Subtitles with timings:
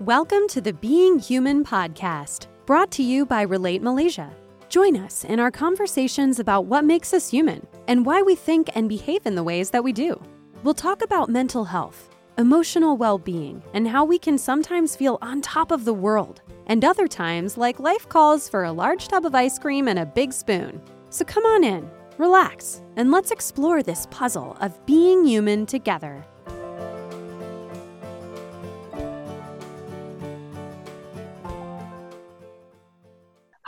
[0.00, 4.34] Welcome to the Being Human podcast, brought to you by Relate Malaysia.
[4.70, 8.88] Join us in our conversations about what makes us human and why we think and
[8.88, 10.18] behave in the ways that we do.
[10.62, 12.08] We'll talk about mental health,
[12.38, 16.82] emotional well being, and how we can sometimes feel on top of the world, and
[16.82, 20.32] other times, like life calls for a large tub of ice cream and a big
[20.32, 20.80] spoon.
[21.10, 26.24] So come on in, relax, and let's explore this puzzle of being human together.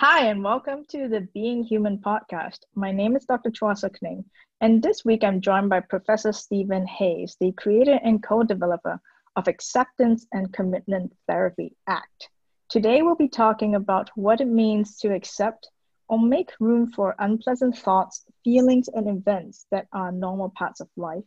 [0.05, 2.59] Hi, and welcome to the Being Human podcast.
[2.75, 3.51] My name is Dr.
[3.51, 4.25] Chua Sook Ning,
[4.61, 9.01] and this week I'm joined by Professor Steven Hayes, the creator and co developer
[9.37, 12.31] of Acceptance and Commitment Therapy ACT.
[12.69, 15.71] Today we'll be talking about what it means to accept
[16.09, 21.23] or make room for unpleasant thoughts, feelings, and events that are normal parts of life,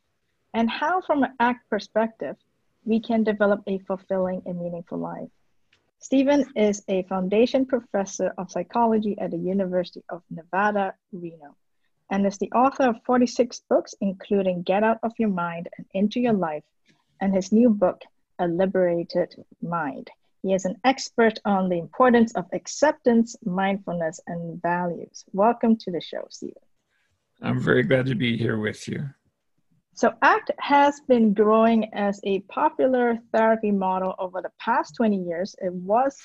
[0.54, 2.36] and how, from an ACT perspective,
[2.84, 5.30] we can develop a fulfilling and meaningful life.
[6.06, 11.58] Steven is a foundation professor of psychology at the University of Nevada, Reno,
[12.12, 16.20] and is the author of 46 books, including Get Out of Your Mind and Into
[16.20, 16.64] Your Life,
[17.22, 18.04] and his new book,
[18.38, 19.34] A Liberated
[19.64, 20.12] Mind.
[20.44, 25.26] He is an expert on the importance of acceptance, mindfulness, and values.
[25.34, 26.62] Welcome to the show, Steven.
[27.42, 29.10] I'm very glad to be here with you.
[29.98, 35.56] So ACT has been growing as a popular therapy model over the past 20 years.
[35.62, 36.20] It was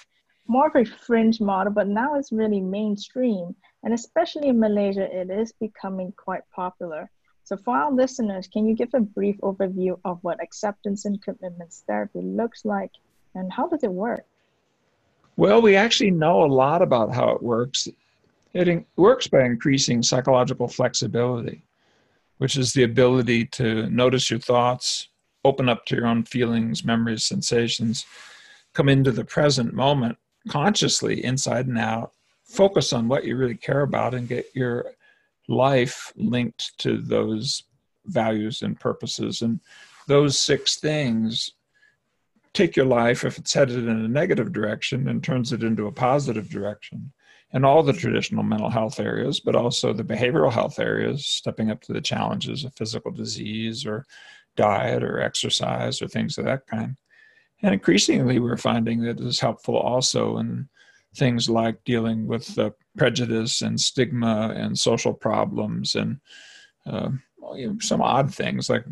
[0.49, 3.55] more of a fringe model, but now it's really mainstream.
[3.85, 7.09] And especially in Malaysia, it is becoming quite popular.
[7.45, 11.85] So for our listeners, can you give a brief overview of what acceptance and commitments
[11.87, 12.91] therapy looks like
[13.37, 14.25] and how does it work?
[15.37, 17.87] Well, we actually know a lot about how it works.
[18.53, 21.63] It works by increasing psychological flexibility
[22.41, 25.09] which is the ability to notice your thoughts,
[25.45, 28.07] open up to your own feelings, memories, sensations,
[28.73, 30.17] come into the present moment
[30.49, 32.13] consciously, inside and out,
[32.45, 34.87] focus on what you really care about, and get your
[35.49, 37.65] life linked to those
[38.07, 39.43] values and purposes.
[39.43, 39.61] And
[40.07, 41.51] those six things
[42.55, 45.93] take your life, if it's headed in a negative direction, and turns it into a
[45.93, 47.13] positive direction
[47.53, 51.81] in all the traditional mental health areas, but also the behavioral health areas, stepping up
[51.83, 54.07] to the challenges of physical disease or
[54.57, 56.97] diet or exercise or things of that kind.
[57.63, 60.69] And increasingly, we're finding that it is helpful also in
[61.17, 66.21] things like dealing with uh, prejudice and stigma and social problems and
[66.87, 67.11] uh,
[67.81, 68.85] some odd things like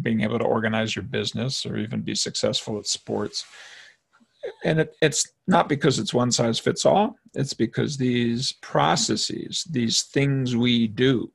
[0.00, 3.44] being able to organize your business or even be successful at sports
[4.64, 7.16] and it, it's not because it's one size fits all.
[7.34, 11.30] It's because these processes these things we do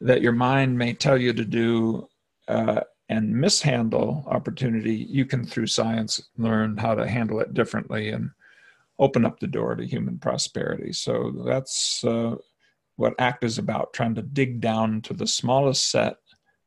[0.00, 2.08] that your mind may tell you to do
[2.48, 8.30] uh, and mishandle opportunity you can through science learn how to handle it differently and
[8.98, 10.92] open up the door to human prosperity.
[10.92, 12.36] So that's uh,
[12.96, 16.16] what act is about trying to dig down to the smallest set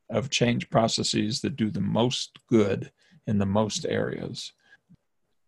[0.10, 2.92] of change processes that do the most good
[3.28, 4.54] in the most areas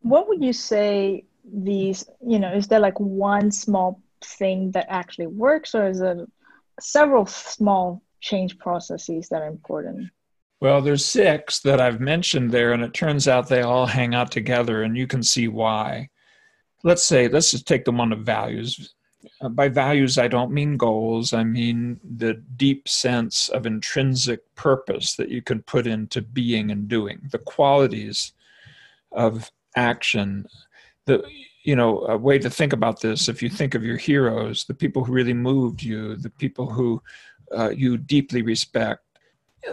[0.02, 5.28] what would you say these you know is there like one small thing that actually
[5.28, 6.18] works or is it
[6.80, 10.10] several small change processes that are important?
[10.60, 14.32] Well there's six that i've mentioned there and it turns out they all hang out
[14.32, 16.10] together and you can see why.
[16.84, 18.94] Let's say let's just take the one of values.
[19.42, 21.34] Uh, by values i don't mean goals.
[21.34, 26.88] I mean the deep sense of intrinsic purpose that you can put into being and
[26.88, 27.22] doing.
[27.32, 28.34] The qualities
[29.12, 30.46] of action.
[31.06, 31.24] The
[31.68, 34.74] you know a way to think about this if you think of your heroes the
[34.74, 37.04] people who really moved you the people who
[37.56, 39.02] uh, you deeply respect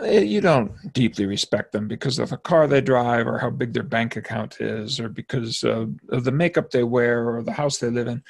[0.03, 3.73] eh, you don't deeply respect them because of a car they drive or how big
[3.73, 7.91] their bank account is or because of the makeup they wear or the house they
[7.91, 8.23] live in.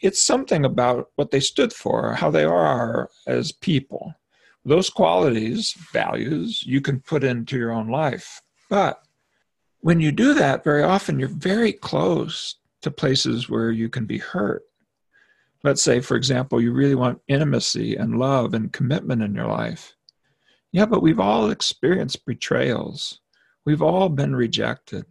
[0.00, 4.14] It's something about what they stood for how they are as people.
[4.64, 8.40] Those qualities values you can put into your own life.
[8.68, 9.00] But
[9.82, 14.18] when you do that, very often you're very close to places where you can be
[14.18, 14.62] hurt.
[15.64, 19.94] Let's say, for example, you really want intimacy and love and commitment in your life.
[20.72, 23.20] Yeah, but we've all experienced betrayals.
[23.64, 25.04] We've all been rejected.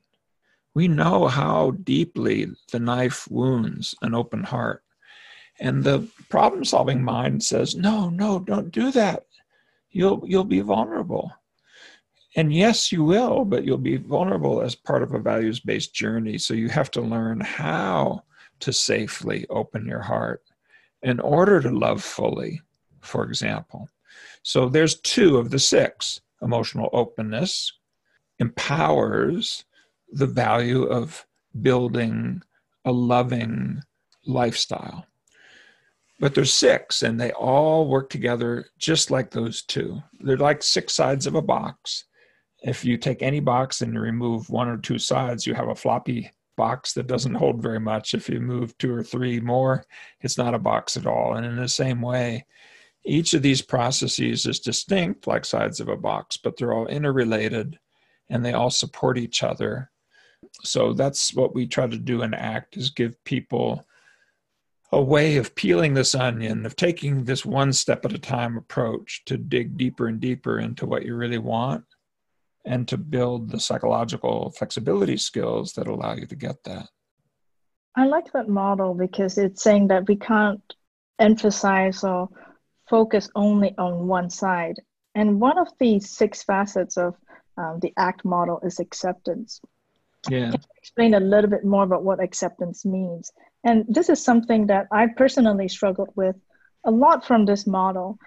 [0.73, 4.83] We know how deeply the knife wounds an open heart.
[5.59, 9.25] And the problem solving mind says, no, no, don't do that.
[9.91, 11.31] You'll, you'll be vulnerable.
[12.35, 16.37] And yes, you will, but you'll be vulnerable as part of a values based journey.
[16.37, 18.23] So you have to learn how
[18.61, 20.43] to safely open your heart
[21.01, 22.61] in order to love fully,
[23.01, 23.89] for example.
[24.43, 26.21] So there's two of the six.
[26.41, 27.73] Emotional openness
[28.39, 29.65] empowers
[30.11, 31.25] the value of
[31.61, 32.41] building
[32.85, 33.81] a loving
[34.25, 35.05] lifestyle.
[36.19, 40.01] But there's six, and they all work together just like those two.
[40.19, 42.05] They're like six sides of a box.
[42.61, 45.75] If you take any box and you remove one or two sides, you have a
[45.75, 48.13] floppy box that doesn't hold very much.
[48.13, 49.85] If you move two or three more,
[50.21, 51.35] it's not a box at all.
[51.35, 52.45] And in the same way,
[53.03, 57.79] each of these processes is distinct, like sides of a box, but they're all interrelated
[58.29, 59.89] and they all support each other.
[60.63, 63.85] So that's what we try to do in ACT is give people
[64.91, 69.23] a way of peeling this onion, of taking this one step at a time approach
[69.25, 71.85] to dig deeper and deeper into what you really want
[72.65, 76.87] and to build the psychological flexibility skills that allow you to get that.
[77.95, 80.61] I like that model because it's saying that we can't
[81.19, 82.29] emphasize or
[82.89, 84.75] focus only on one side.
[85.15, 87.15] And one of the six facets of
[87.57, 89.59] um, the ACT model is acceptance.
[90.29, 90.53] Yeah.
[90.77, 93.31] explain a little bit more about what acceptance means?
[93.63, 96.35] And this is something that I personally struggled with
[96.85, 98.19] a lot from this model.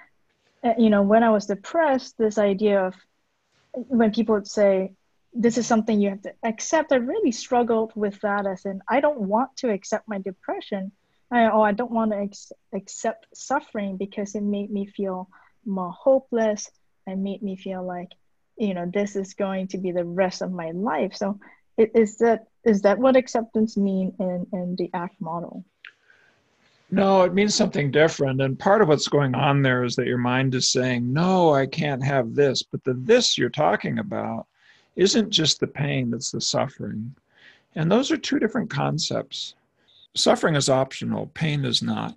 [0.62, 2.94] Uh, you know, when I was depressed, this idea of
[3.74, 4.92] when people would say,
[5.32, 9.00] this is something you have to accept, I really struggled with that as in, I
[9.00, 10.92] don't want to accept my depression.
[11.30, 15.28] I, oh, I don't want to ex- accept suffering because it made me feel
[15.66, 16.70] more hopeless
[17.06, 18.12] and made me feel like,
[18.56, 21.14] you know, this is going to be the rest of my life.
[21.16, 21.40] So
[21.76, 25.64] is that is that what acceptance mean in, in the ACT model?
[26.94, 28.40] No, it means something different.
[28.40, 31.66] And part of what's going on there is that your mind is saying, no, I
[31.66, 32.62] can't have this.
[32.62, 34.46] But the this you're talking about
[34.94, 37.12] isn't just the pain, it's the suffering.
[37.74, 39.56] And those are two different concepts.
[40.14, 42.16] Suffering is optional, pain is not.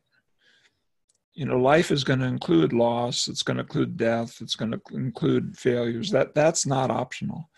[1.33, 4.71] You know, life is going to include loss, it's going to include death, it's going
[4.71, 6.11] to include failures.
[6.11, 7.49] That that's not optional.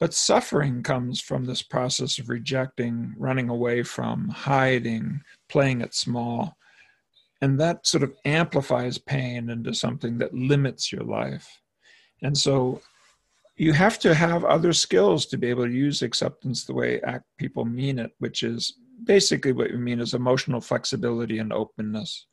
[0.00, 6.56] But suffering comes from this process of rejecting, running away from, hiding, playing it small.
[7.40, 11.60] And that sort of amplifies pain into something that limits your life.
[12.22, 12.80] And so
[13.56, 17.26] you have to have other skills to be able to use acceptance the way ACT
[17.38, 18.74] people mean it, which is
[19.04, 22.26] basically what we mean is emotional flexibility and openness.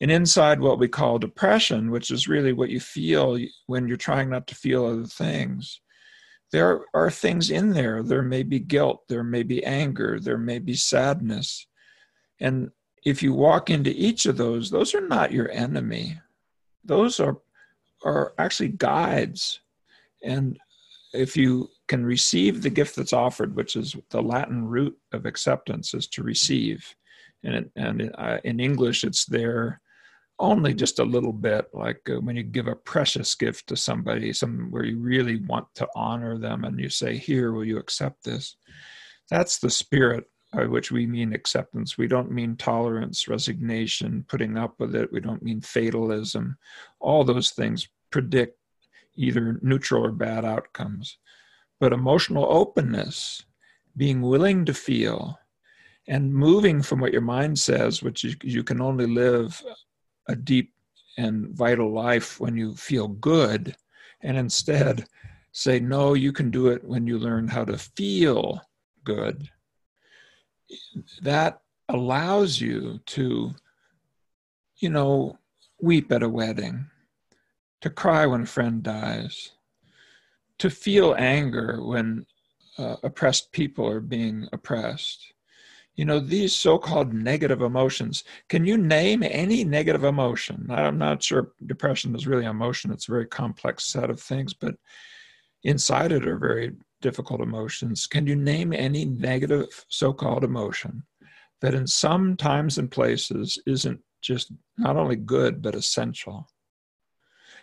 [0.00, 4.30] And inside what we call depression, which is really what you feel when you're trying
[4.30, 5.80] not to feel other things,
[6.50, 8.02] there are things in there.
[8.02, 11.66] There may be guilt, there may be anger, there may be sadness.
[12.40, 12.70] And
[13.04, 16.20] if you walk into each of those, those are not your enemy.
[16.84, 17.38] Those are,
[18.04, 19.60] are actually guides.
[20.22, 20.58] And
[21.12, 25.94] if you can receive the gift that's offered, which is the Latin root of acceptance,
[25.94, 26.94] is to receive.
[27.44, 29.80] And, and uh, in English, it's there
[30.38, 34.32] only just a little bit like uh, when you give a precious gift to somebody
[34.32, 38.24] some where you really want to honor them and you say here will you accept
[38.24, 38.56] this?
[39.30, 41.98] That's the spirit by which we mean acceptance.
[41.98, 45.12] We don't mean tolerance resignation putting up with it.
[45.12, 46.56] We don't mean fatalism.
[47.00, 48.58] All those things predict
[49.16, 51.18] either neutral or bad outcomes.
[51.80, 53.44] But emotional openness
[53.96, 55.38] being willing to feel
[56.06, 59.62] and moving from what your mind says which you, you can only live
[60.28, 60.72] a deep
[61.16, 63.76] and vital life when you feel good,
[64.22, 65.06] and instead
[65.52, 68.60] say, no, you can do it when you learn how to feel
[69.04, 69.48] good.
[71.22, 73.54] That allows you to,
[74.76, 75.38] you know,
[75.80, 76.86] weep at a wedding,
[77.80, 79.52] to cry when a friend dies,
[80.58, 82.26] to feel anger when
[82.78, 85.32] uh, oppressed people are being oppressed
[85.98, 90.66] you know these so-called negative emotions can you name any negative emotion?
[90.70, 94.76] I'm not sure depression is really emotion it's a very complex set of things but
[95.64, 98.06] inside it are very difficult emotions.
[98.06, 101.02] Can you name any negative so-called emotion
[101.60, 106.48] that in some times and places isn't just not only good but essential?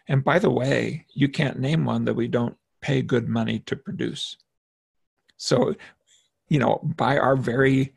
[0.08, 3.77] And by the way you can't name one that we don't pay good money to
[3.77, 4.38] produce.
[5.38, 5.74] So
[6.50, 7.94] you know by our very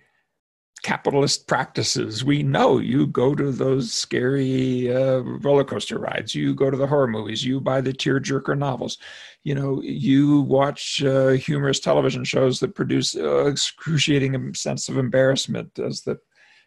[0.83, 2.25] capitalist practices.
[2.25, 6.87] We know you go to those scary uh, roller coaster rides, you go to the
[6.87, 8.99] horror movies, you buy the tearjerker novels,
[9.45, 15.79] you know, you watch uh, humorous television shows that produce uh, excruciating sense of embarrassment
[15.79, 16.19] as the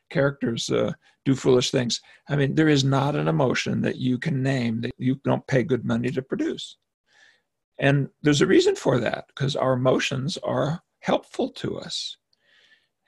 [0.09, 0.91] characters uh,
[1.25, 2.01] do foolish things.
[2.27, 5.63] I mean, there is not an emotion that you can name that you don't pay
[5.63, 6.77] good money to produce.
[7.79, 12.17] And there's a reason for that because our emotions are helpful to us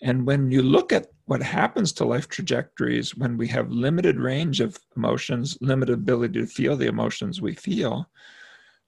[0.04, 4.60] and when you look at what happens to life trajectories when we have limited range
[4.60, 8.10] of emotions, limited ability to feel the emotions we feel,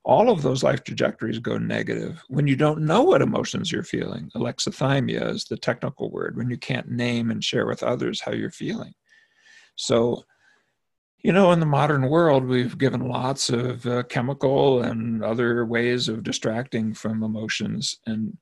[0.03, 4.29] all of those life trajectories go negative when you don't know what emotions you're feeling.
[4.36, 8.51] Alexithymia is the technical word, when you can't name and share with others how you're
[8.51, 8.93] feeling.
[9.77, 10.25] So,
[11.24, 16.10] you know, in the modern world, we've given lots of uh, chemical and other ways
[16.10, 18.00] of distracting from emotions.
[18.05, 18.38] And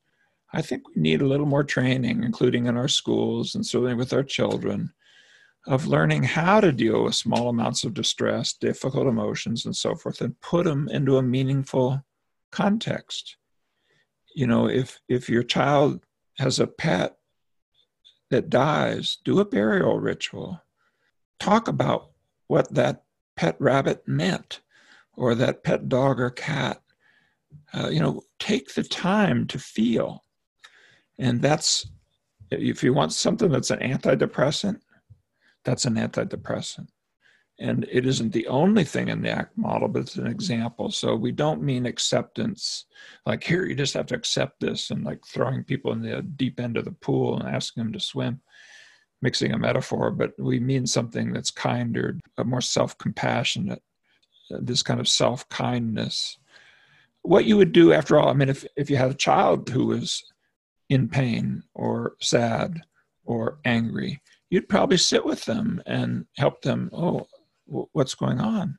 [0.54, 4.14] I think we need a little more training, including in our schools and certainly with
[4.14, 4.94] our children,
[5.66, 10.22] of learning how to deal with small amounts of distress, difficult emotions, and so forth,
[10.22, 12.04] and put them into a meaningful
[12.52, 13.38] context.
[14.36, 16.06] You know, if if your child
[16.38, 17.18] has a pet
[18.30, 20.62] that dies, do a burial ritual.
[21.40, 22.12] Talk about
[22.48, 23.04] what that
[23.36, 24.62] pet rabbit meant,
[25.16, 26.82] or that pet dog or cat.
[27.74, 30.24] Uh, you know, take the time to feel,
[31.20, 31.88] and that's
[32.52, 34.80] if you want something that's an antidepressant
[35.64, 36.88] that's an antidepressant.
[37.60, 40.90] And it isn't the only thing in the ACT model, but it's an example.
[40.92, 42.86] So we don't mean acceptance,
[43.26, 46.60] like here, you just have to accept this and like throwing people in the deep
[46.60, 48.42] end of the pool and asking them to swim,
[49.22, 53.84] mixing a metaphor, but we mean something that's kinder, more self compassionate,
[54.52, 56.40] uh, this kind of self kindness.
[57.22, 59.86] What you would do, after all, I mean, if, if you had a child who
[59.86, 60.33] was
[60.94, 62.82] in pain or sad
[63.26, 66.90] or angry, you'd probably sit with them and help them.
[66.94, 67.28] Oh,
[67.66, 68.78] what's going on?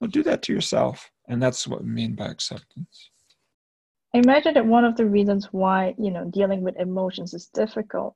[0.00, 1.10] Well, do that to yourself.
[1.28, 3.10] And that's what we mean by acceptance.
[4.14, 8.14] I imagine that one of the reasons why, you know, dealing with emotions is difficult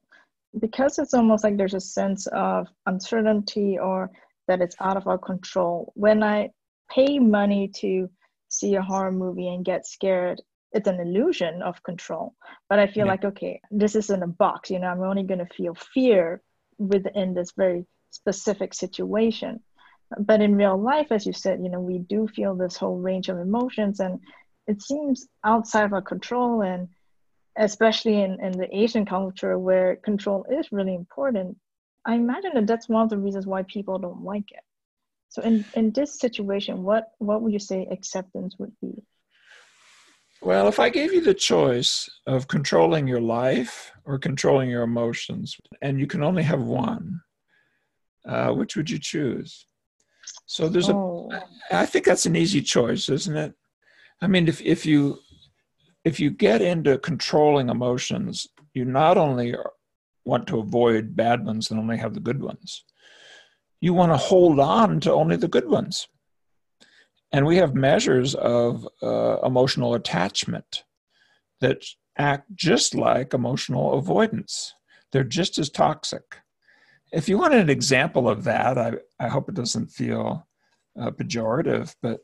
[0.61, 4.11] because it's almost like there's a sense of uncertainty or
[4.49, 5.93] that it's out of our control.
[5.95, 6.51] When I
[6.91, 8.09] pay money to
[8.49, 10.41] see a horror movie and get scared,
[10.73, 12.35] it's an illusion of control.
[12.69, 13.13] But I feel yeah.
[13.13, 16.43] like, okay, this is in a box, you know, I'm only going to feel fear
[16.79, 19.61] within this very specific situation
[20.19, 23.29] but in real life as you said you know we do feel this whole range
[23.29, 24.19] of emotions and
[24.67, 26.89] it seems outside of our control and
[27.57, 31.57] especially in, in the asian culture where control is really important
[32.05, 34.65] i imagine that that's one of the reasons why people don't like it
[35.29, 39.03] so in, in this situation what what would you say acceptance would be
[40.43, 45.57] well, if I gave you the choice of controlling your life or controlling your emotions,
[45.83, 47.21] and you can only have one,
[48.27, 49.67] uh, which would you choose?
[50.47, 51.31] So there's oh.
[51.33, 51.77] a.
[51.77, 53.55] I think that's an easy choice, isn't it?
[54.23, 55.19] I mean, if if you
[56.05, 59.55] if you get into controlling emotions, you not only
[60.25, 62.85] want to avoid bad ones and only have the good ones,
[63.81, 66.09] you want to hold on to only the good ones.
[67.33, 70.85] And we have measures of uh, emotional attachment
[71.61, 71.85] that
[72.19, 74.75] act just like emotional avoidance.
[75.13, 76.39] They're just as toxic.
[77.13, 80.47] If you want an example of that, I, I hope it doesn't feel
[81.01, 82.21] uh, pejorative, but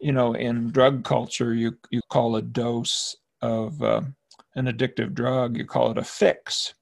[0.00, 4.02] you know, in drug culture, you, you call a dose of uh,
[4.56, 6.74] an addictive drug, you call it a fix.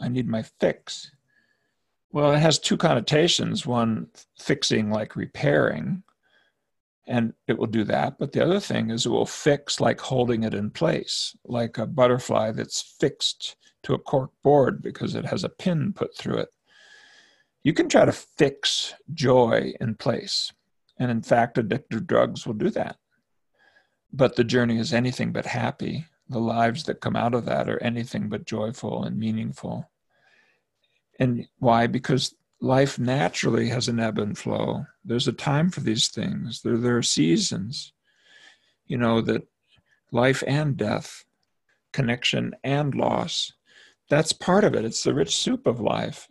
[0.00, 1.10] I need my fix.
[2.10, 4.06] Well, it has two connotations one,
[4.38, 6.02] fixing like repairing,
[7.08, 8.18] and it will do that.
[8.18, 11.86] But the other thing is it will fix like holding it in place, like a
[11.86, 16.50] butterfly that's fixed to a cork board because it has a pin put through it.
[17.62, 20.52] You can try to fix joy in place.
[20.98, 22.96] And in fact, addictive drugs will do that.
[24.12, 26.06] But the journey is anything but happy.
[26.28, 29.90] The lives that come out of that are anything but joyful and meaningful.
[31.18, 31.86] And why?
[31.86, 34.84] Because life naturally has an ebb and flow.
[35.04, 36.62] There's a time for these things.
[36.62, 37.92] There, there are seasons,
[38.86, 39.46] you know, that
[40.10, 41.24] life and death,
[41.92, 43.52] connection and loss,
[44.08, 44.84] that's part of it.
[44.84, 46.28] It's the rich soup of life.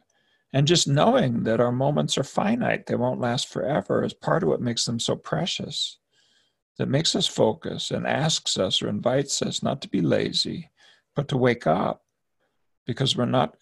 [0.54, 4.50] And just knowing that our moments are finite, they won't last forever, is part of
[4.50, 6.00] what makes them so precious.
[6.78, 10.70] That makes us focus and asks us or invites us not to be lazy,
[11.16, 12.04] but to wake up
[12.86, 13.56] because we're not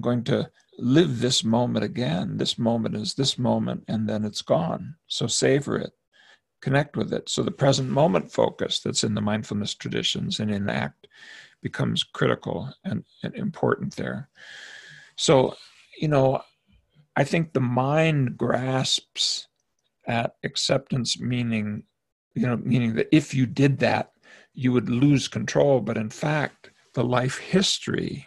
[0.00, 2.38] going to live this moment again.
[2.38, 4.94] This moment is this moment, and then it's gone.
[5.06, 5.92] So savor it,
[6.60, 7.28] connect with it.
[7.28, 11.06] So the present moment focus that's in the mindfulness traditions and in ACT
[11.62, 14.28] becomes critical and, and important there.
[15.16, 15.56] So,
[15.98, 16.42] you know,
[17.16, 19.46] I think the mind grasps
[20.06, 21.84] at acceptance meaning,
[22.34, 24.12] you know, meaning that if you did that,
[24.54, 25.80] you would lose control.
[25.80, 28.26] But in fact, the life history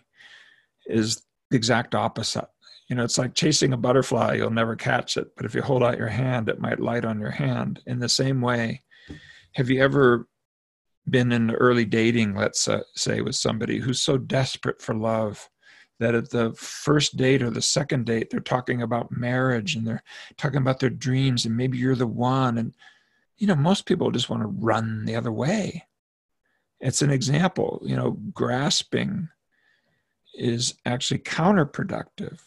[0.86, 2.48] is the exact opposite.
[2.90, 5.36] You know, it's like chasing a butterfly, you'll never catch it.
[5.36, 7.82] But if you hold out your hand, it might light on your hand.
[7.86, 8.84] In the same way,
[9.54, 10.28] have you ever
[11.10, 15.50] been in early dating, let's say, with somebody who's so desperate for love
[16.00, 20.04] that at the first date or the second date, they're talking about marriage and they're
[20.38, 22.58] talking about their dreams, and maybe you're the one.
[22.58, 22.74] And
[23.38, 25.86] you know, most people just want to run the other way.
[26.80, 29.30] It's an example, you know, grasping
[30.38, 32.40] is actually counterproductive.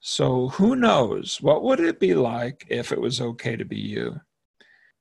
[0.00, 1.40] So who knows?
[1.40, 4.20] What would it be like if it was okay to be you?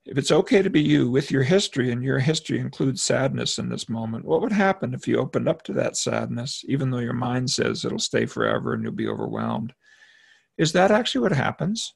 [0.06, 3.70] If it's okay to be you with your history, and your history includes sadness in
[3.70, 7.14] this moment, what would happen if you opened up to that sadness, even though your
[7.14, 9.74] mind says it'll stay forever and you'll be overwhelmed?
[10.58, 11.96] Is that actually what happens?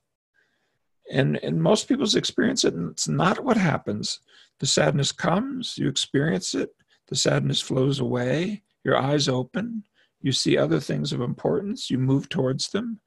[1.11, 4.19] And in most people's experience, it's not what happens.
[4.59, 6.71] The sadness comes, you experience it,
[7.07, 9.83] the sadness flows away, your eyes open,
[10.21, 12.99] you see other things of importance, you move towards them,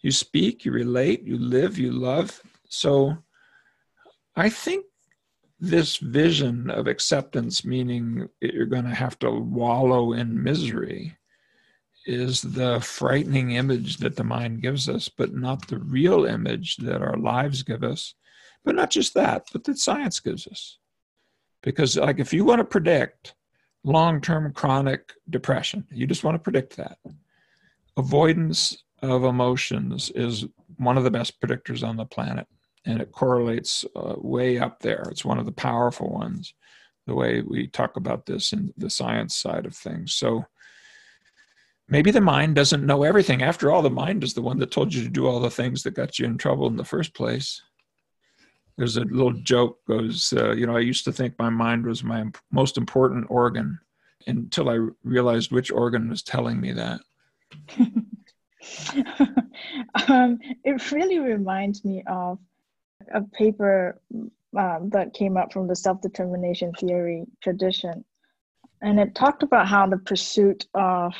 [0.00, 2.40] you speak, you relate, you live, you love.
[2.68, 3.16] So,
[4.36, 4.84] I think
[5.60, 11.16] this vision of acceptance, meaning you're going to have to wallow in misery,
[12.06, 17.00] is the frightening image that the mind gives us, but not the real image that
[17.00, 18.14] our lives give us.
[18.64, 20.78] But not just that, but that science gives us.
[21.62, 23.34] Because, like, if you want to predict
[23.84, 26.98] long term chronic depression, you just want to predict that.
[27.96, 30.46] Avoidance of emotions is
[30.78, 32.46] one of the best predictors on the planet
[32.86, 35.04] and it correlates uh, way up there.
[35.10, 36.54] It's one of the powerful ones,
[37.06, 40.14] the way we talk about this in the science side of things.
[40.14, 40.44] So
[41.88, 43.42] maybe the mind doesn't know everything.
[43.42, 45.82] After all, the mind is the one that told you to do all the things
[45.82, 47.62] that got you in trouble in the first place.
[48.76, 52.02] There's a little joke goes, uh, you know, I used to think my mind was
[52.02, 53.78] my most important organ
[54.26, 57.00] until I realized which organ was telling me that.
[60.08, 62.38] um, it really reminds me of
[63.14, 64.00] a paper
[64.58, 68.04] um, that came up from the self-determination theory tradition
[68.84, 71.14] and it talked about how the pursuit of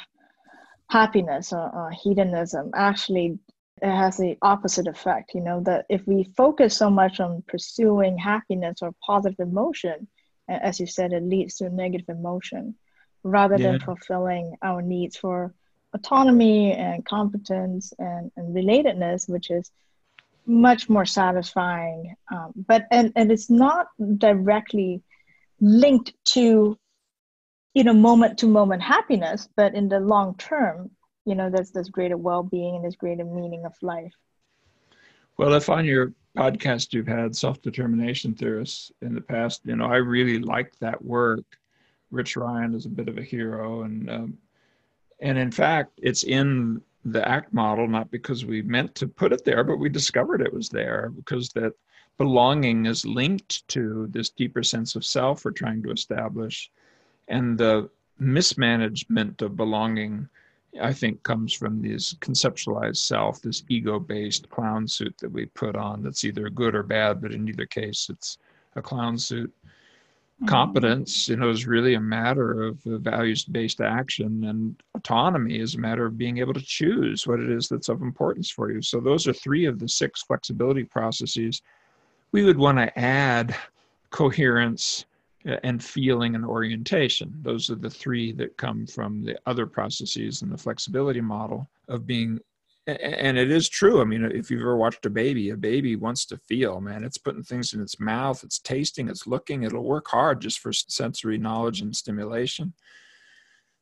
[0.90, 3.38] happiness or, or, hedonism actually
[3.84, 8.16] it has the opposite effect you know that if we focus so much on pursuing
[8.16, 10.08] happiness or positive emotion
[10.48, 12.74] as you said it leads to negative emotion
[13.22, 13.72] rather yeah.
[13.72, 15.54] than fulfilling our needs for
[15.94, 19.70] autonomy and competence and, and relatedness which is
[20.46, 25.02] much more satisfying um, but and, and it's not directly
[25.60, 26.78] linked to
[27.74, 30.90] you know moment to moment happiness but in the long term
[31.24, 34.14] you know there's this greater well-being and this greater meaning of life
[35.36, 39.96] well if on your podcast you've had self-determination theorists in the past you know i
[39.96, 41.44] really like that work
[42.10, 44.38] rich ryan is a bit of a hero and um,
[45.20, 49.44] and in fact it's in the ACT model, not because we meant to put it
[49.44, 51.74] there, but we discovered it was there because that
[52.16, 56.70] belonging is linked to this deeper sense of self we're trying to establish.
[57.28, 60.28] And the mismanagement of belonging,
[60.80, 65.76] I think, comes from this conceptualized self, this ego based clown suit that we put
[65.76, 68.38] on that's either good or bad, but in either case, it's
[68.76, 69.52] a clown suit.
[70.34, 70.46] Mm-hmm.
[70.46, 75.78] competence you know is really a matter of values based action and autonomy is a
[75.78, 78.98] matter of being able to choose what it is that's of importance for you so
[78.98, 81.62] those are three of the six flexibility processes
[82.32, 83.54] we would want to add
[84.10, 85.06] coherence
[85.46, 90.40] Uh, and feeling and orientation those are the three that come from the other processes
[90.40, 92.40] and the flexibility model of being
[92.86, 94.00] and it is true.
[94.00, 97.02] I mean, if you've ever watched a baby, a baby wants to feel, man.
[97.02, 100.72] It's putting things in its mouth, it's tasting, it's looking, it'll work hard just for
[100.72, 102.74] sensory knowledge and stimulation.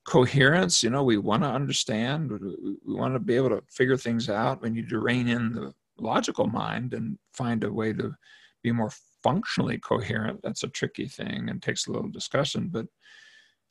[0.05, 4.29] Coherence, you know, we want to understand, we want to be able to figure things
[4.29, 4.63] out.
[4.63, 8.15] We need to rein in the logical mind and find a way to
[8.63, 8.91] be more
[9.23, 10.41] functionally coherent.
[10.43, 12.87] That's a tricky thing and takes a little discussion, but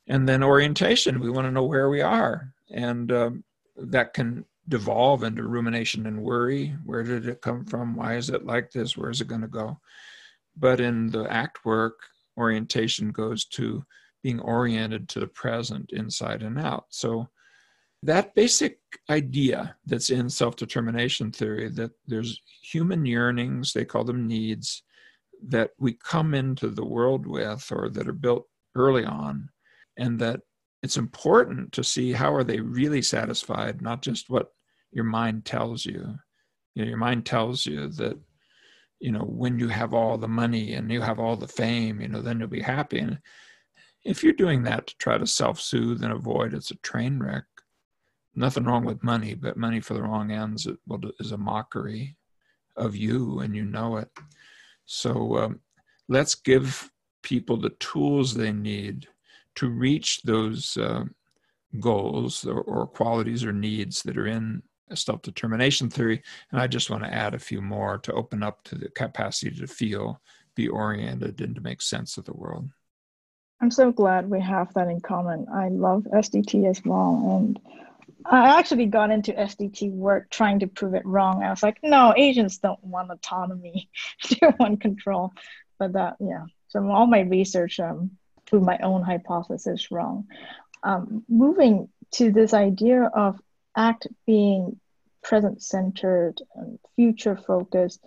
[0.08, 2.52] and then orientation, we want to know where we are.
[2.70, 3.44] And um,
[3.76, 6.74] that can devolve into rumination and worry.
[6.84, 7.94] Where did it come from?
[7.94, 8.96] Why is it like this?
[8.96, 9.78] Where is it going to go?
[10.56, 12.00] But in the act work,
[12.36, 13.84] orientation goes to
[14.22, 16.86] being oriented to the present inside and out.
[16.90, 17.28] So
[18.02, 24.82] that basic idea that's in self-determination theory that there's human yearnings, they call them needs,
[25.48, 29.48] that we come into the world with or that are built early on,
[29.98, 30.40] and that
[30.82, 34.48] it's important to see how are they really satisfied not just what
[34.90, 36.14] your mind tells you.
[36.74, 38.18] You know your mind tells you that
[38.98, 42.08] you know when you have all the money and you have all the fame you
[42.08, 42.98] know then you'll be happy.
[42.98, 43.18] And
[44.04, 47.44] if you're doing that to try to self-soothe and avoid it's a train wreck
[48.34, 50.66] nothing wrong with money but money for the wrong ends
[51.20, 52.16] is a mockery
[52.76, 54.08] of you and you know it
[54.86, 55.60] so um,
[56.08, 56.90] let's give
[57.22, 59.08] people the tools they need
[59.56, 61.04] to reach those uh,
[61.80, 64.62] goals or, or, qualities or needs that are in
[64.94, 66.22] self determination theory.
[66.50, 69.56] And I just want to add a few more to open up to the capacity
[69.56, 70.20] to feel,
[70.54, 72.68] be oriented, and to make sense of the world.
[73.60, 75.46] I'm so glad we have that in common.
[75.52, 77.38] I love SDT as well.
[77.38, 77.60] And
[78.26, 81.42] I actually got into SDT work trying to prove it wrong.
[81.42, 83.88] I was like, no, Asians don't want autonomy,
[84.30, 85.32] they want control.
[85.78, 86.44] But that, yeah.
[86.68, 88.12] So all my research um,
[88.46, 90.26] proved my own hypothesis wrong.
[90.82, 93.40] Um, moving to this idea of
[93.76, 94.78] ACT being
[95.22, 98.00] present centered and future focused,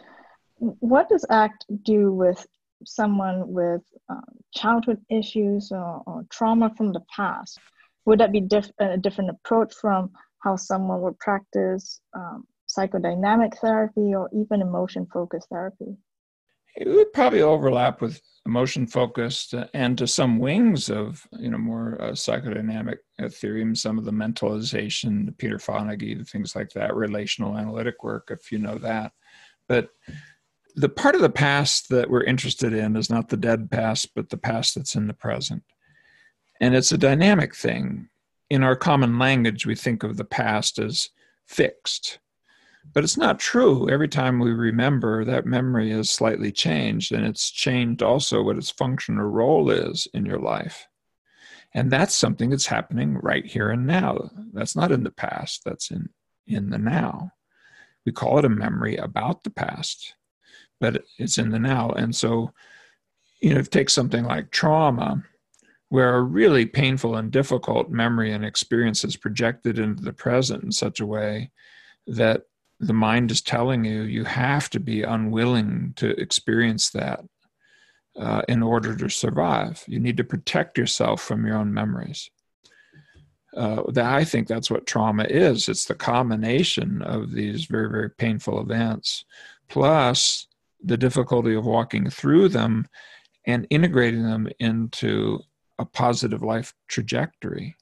[0.57, 2.45] what does ACT do with
[2.85, 4.21] someone with uh,
[4.53, 7.59] childhood issues or, or trauma from the past?
[8.05, 10.11] Would that be diff- a different approach from
[10.43, 15.97] how someone would practice um, psychodynamic therapy or even emotion focused therapy?
[16.75, 21.57] It would probably overlap with emotion focused uh, and to some wings of you know
[21.57, 26.69] more uh, psychodynamic uh, theory, some of the mentalization, the Peter Fonagy, the things like
[26.71, 29.13] that, relational analytic work, if you know that.
[29.67, 29.89] But
[30.75, 34.29] the part of the past that we're interested in is not the dead past, but
[34.29, 35.63] the past that's in the present.
[36.61, 38.09] And it's a dynamic thing.
[38.49, 41.09] In our common language, we think of the past as
[41.47, 42.19] fixed.
[42.93, 43.89] But it's not true.
[43.89, 48.69] Every time we remember, that memory is slightly changed, and it's changed also what its
[48.69, 50.87] function or role is in your life.
[51.73, 54.29] And that's something that's happening right here and now.
[54.53, 56.09] That's not in the past, that's in,
[56.47, 57.31] in the now.
[58.05, 60.13] We call it a memory about the past,
[60.79, 61.89] but it's in the now.
[61.89, 62.53] And so,
[63.41, 65.23] you know, if you take something like trauma,
[65.95, 70.69] where a really painful and difficult memory and experience is projected into the present in
[70.69, 71.49] such a way
[72.05, 72.41] that
[72.81, 77.21] the mind is telling you you have to be unwilling to experience that
[78.19, 79.85] uh, in order to survive.
[79.87, 82.29] You need to protect yourself from your own memories.
[83.55, 85.69] Uh, that I think that's what trauma is.
[85.69, 89.23] It's the combination of these very, very painful events,
[89.69, 90.47] plus
[90.83, 92.85] the difficulty of walking through them
[93.45, 95.39] and integrating them into
[95.79, 97.75] a positive life trajectory.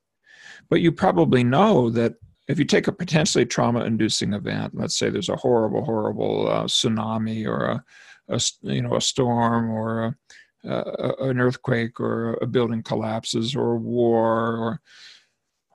[0.70, 2.16] But you probably know that
[2.48, 6.64] if you take a potentially trauma inducing event, let's say there's a horrible, horrible uh,
[6.66, 7.84] tsunami or a,
[8.30, 10.18] a, you know, a storm or
[10.64, 14.82] a, an earthquake or a building collapses or a war or,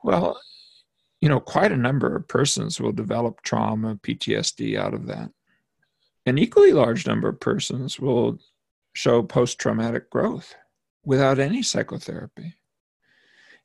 [0.05, 0.39] well,
[1.21, 5.31] you know, quite a number of persons will develop trauma, PTSD out of that.
[6.27, 8.39] An equally large number of persons will
[8.93, 10.55] show post traumatic growth
[11.05, 12.55] without any psychotherapy.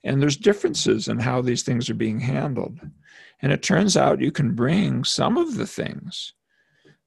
[0.04, 2.80] And there's differences in how these things are being handled.
[3.42, 6.34] And it turns out you can bring some of the things.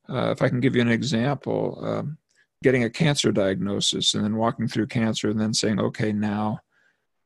[0.08, 2.18] Uh, if I can give you an example, um,
[2.62, 6.60] getting a cancer diagnosis and then walking through cancer and then saying, okay, now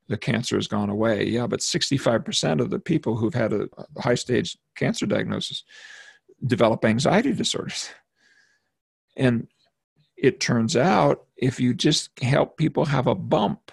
[0.09, 1.25] the cancer has gone away.
[1.25, 5.65] Yeah, but 65% of the people who've had a high stage cancer diagnosis
[6.45, 7.91] develop anxiety disorders.
[9.17, 9.49] And
[10.17, 13.73] it turns out if you just help people have a bump,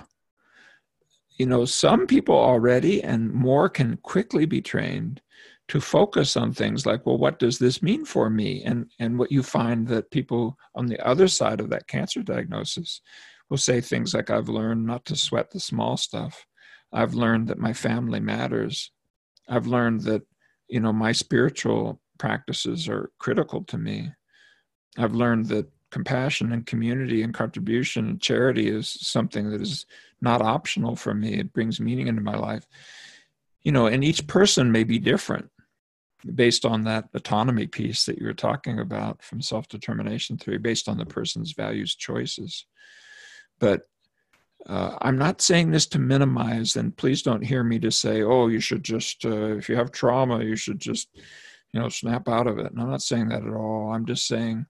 [1.37, 5.21] you know, some people already and more can quickly be trained
[5.67, 8.63] to focus on things like, well, what does this mean for me?
[8.63, 13.01] And and what you find that people on the other side of that cancer diagnosis
[13.49, 16.45] will say things like, I've learned not to sweat the small stuff.
[16.91, 18.91] I've learned that my family matters.
[19.49, 20.23] I've learned that,
[20.69, 24.11] you know, my spiritual practices are critical to me.
[24.97, 29.85] I've learned that compassion and community and contribution and charity is something that is
[30.21, 31.35] not optional for me.
[31.35, 32.65] It brings meaning into my life.
[33.63, 35.49] You know, and each person may be different
[36.35, 40.89] based on that autonomy piece that you were talking about from self determination theory, based
[40.89, 42.65] on the person's values, choices.
[43.59, 43.87] But
[44.65, 48.47] uh, I'm not saying this to minimize, and please don't hear me to say, oh,
[48.47, 51.09] you should just, uh, if you have trauma, you should just,
[51.71, 52.71] you know, snap out of it.
[52.71, 53.93] And I'm not saying that at all.
[53.93, 54.65] I'm just saying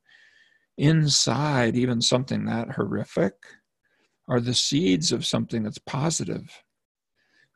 [0.77, 3.33] inside even something that horrific
[4.27, 6.63] are the seeds of something that's positive.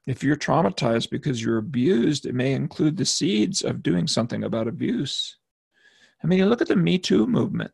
[0.07, 4.67] If you're traumatized because you're abused, it may include the seeds of doing something about
[4.67, 5.37] abuse.
[6.23, 7.71] I mean, look at the Me Too movement.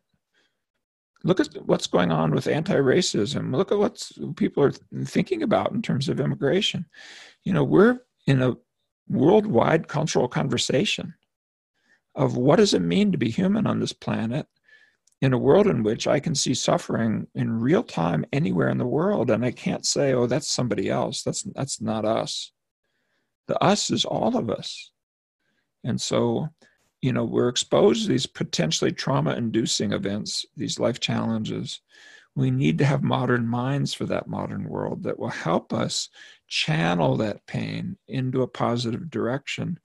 [1.24, 3.54] Look at what's going on with anti racism.
[3.54, 4.72] Look at what people are
[5.04, 6.86] thinking about in terms of immigration.
[7.44, 8.56] You know, we're in a
[9.08, 11.14] worldwide cultural conversation
[12.14, 14.46] of what does it mean to be human on this planet
[15.20, 18.86] in a world in which I can see suffering in real time anywhere in the
[18.86, 22.52] world, and I can't say, "Oh, that's somebody else." That's that's not us.
[23.48, 24.92] The us is all of us,
[25.84, 26.48] and so,
[27.02, 31.80] you know, we're exposed to these potentially trauma-inducing events, these life challenges.
[32.36, 36.08] We need to have modern minds for that modern world that will help us
[36.46, 39.78] channel that pain into a positive direction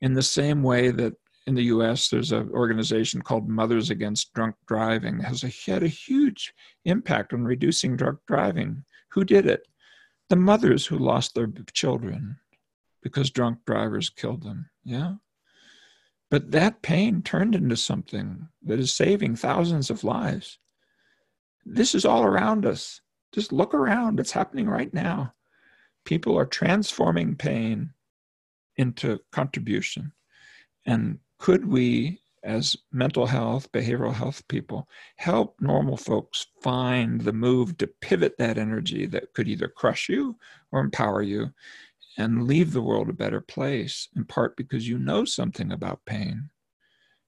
[0.00, 1.14] In the same way that
[1.46, 5.82] in the US, there's an organization called Mothers Against Drunk Driving that has a, had
[5.82, 6.52] a huge
[6.84, 8.84] impact on reducing drunk driving.
[9.12, 9.66] Who did it?
[10.28, 12.38] The mothers who lost their children
[13.00, 14.68] because drunk drivers killed them.
[14.84, 15.14] Yeah.
[16.28, 20.58] But that pain turned into something that is saving thousands of lives.
[21.64, 23.00] This is all around us.
[23.32, 24.18] Just look around.
[24.18, 25.34] It's happening right now.
[26.04, 27.90] People are transforming pain
[28.76, 30.12] into contribution.
[30.84, 37.76] And could we, as mental health, behavioral health people, help normal folks find the move
[37.78, 40.36] to pivot that energy that could either crush you
[40.72, 41.50] or empower you
[42.18, 46.48] and leave the world a better place, in part because you know something about pain.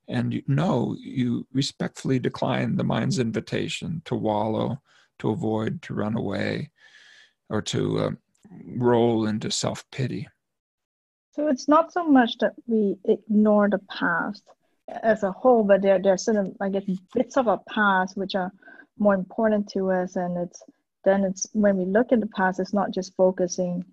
[0.08, 4.80] And you know you respectfully decline the mind's invitation to wallow,
[5.18, 6.70] to avoid, to run away,
[7.50, 8.10] or to uh,
[8.76, 10.26] roll into self pity.
[11.32, 14.42] So it's not so much that we ignore the past
[14.88, 18.34] as a whole, but there, there are certain, I guess, bits of our past which
[18.34, 18.52] are
[18.98, 20.16] more important to us.
[20.16, 20.62] And it's
[21.04, 23.84] then it's when we look at the past, it's not just focusing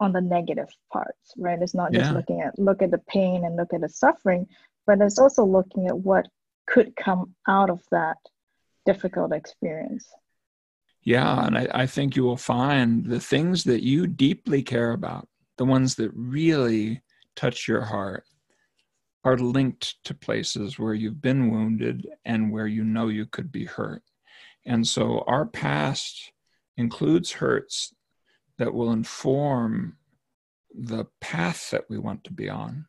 [0.00, 1.60] on the negative parts, right?
[1.60, 4.46] It's not just looking at look at the pain and look at the suffering,
[4.86, 6.28] but it's also looking at what
[6.66, 8.18] could come out of that
[8.86, 10.06] difficult experience.
[11.02, 15.28] Yeah, and I, I think you will find the things that you deeply care about
[15.58, 17.02] the ones that really
[17.36, 18.24] touch your heart
[19.24, 23.64] are linked to places where you've been wounded and where you know you could be
[23.64, 24.02] hurt.
[24.64, 26.32] And so our past
[26.76, 27.94] includes hurts
[28.58, 29.96] that will inform
[30.74, 32.86] the path that we want to be on.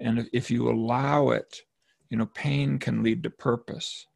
[0.00, 1.62] And if you allow it,
[2.10, 4.06] you know, pain can lead to purpose.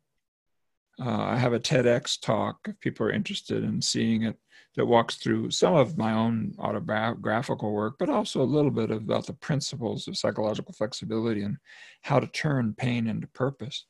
[1.01, 4.37] Uh, I have a TEDx talk if people are interested in seeing it
[4.77, 9.27] that walks through some of my own autobiographical work, but also a little bit about
[9.27, 11.57] the principles of psychological flexibility and
[12.03, 13.87] how to turn pain into purpose.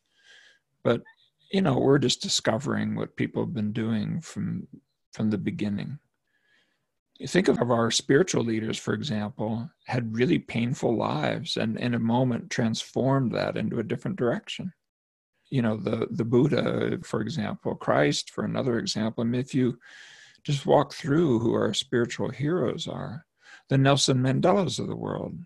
[0.83, 1.03] But
[1.53, 4.66] you know, we're just discovering what people have been doing from
[5.12, 5.99] from the beginning.
[7.19, 11.99] You think of our spiritual leaders, for example, had really painful lives and in a
[11.99, 14.73] moment transformed that into a different direction.
[15.51, 19.23] You know, the the Buddha, for example, Christ, for another example.
[19.23, 19.79] I mean, if you
[20.47, 23.27] just walk through who our spiritual heroes are.
[23.69, 25.37] The Nelson Mandelas of the world.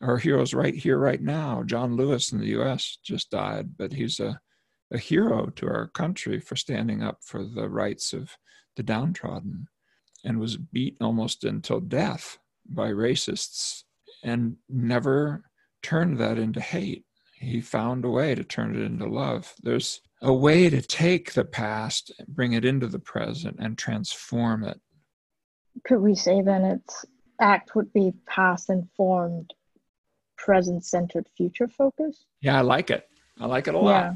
[0.00, 1.62] Our heroes right here, right now.
[1.62, 4.40] John Lewis in the US just died, but he's a,
[4.90, 8.30] a hero to our country for standing up for the rights of
[8.76, 9.68] the downtrodden
[10.24, 13.82] and was beaten almost until death by racists
[14.24, 15.44] and never
[15.82, 17.04] turned that into hate.
[17.38, 19.54] He found a way to turn it into love.
[19.62, 24.80] There's a way to take the past, bring it into the present, and transform it.
[25.84, 27.04] Could we say then its
[27.40, 29.52] act would be past informed,
[30.38, 32.24] present centered, future focus?
[32.40, 33.06] Yeah, I like it.
[33.38, 34.14] I like it a lot.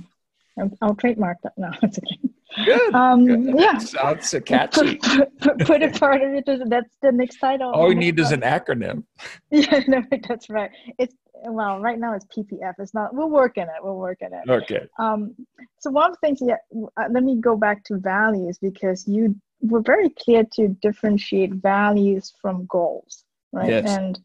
[0.56, 1.52] Yeah, I'll, trademark that.
[1.58, 2.18] No, it's okay.
[2.64, 2.94] Good.
[2.94, 3.60] Um, Good.
[3.60, 3.78] Yeah.
[3.78, 4.96] Sounds catchy.
[5.02, 6.44] Put, put, put it part of it.
[6.46, 7.70] That's the next title.
[7.70, 9.04] All we need is an acronym.
[9.50, 10.70] Yeah, no, that's right.
[10.98, 12.74] It's well, right now it's PPF.
[12.78, 13.14] It's not.
[13.14, 13.82] We're working it.
[13.82, 14.48] We're working it.
[14.48, 14.86] Okay.
[14.98, 15.34] Um.
[15.78, 16.56] So one of the things, yeah.
[16.96, 22.32] Uh, let me go back to values because you were very clear to differentiate values
[22.40, 23.68] from goals, right?
[23.68, 23.90] Yes.
[23.90, 24.18] And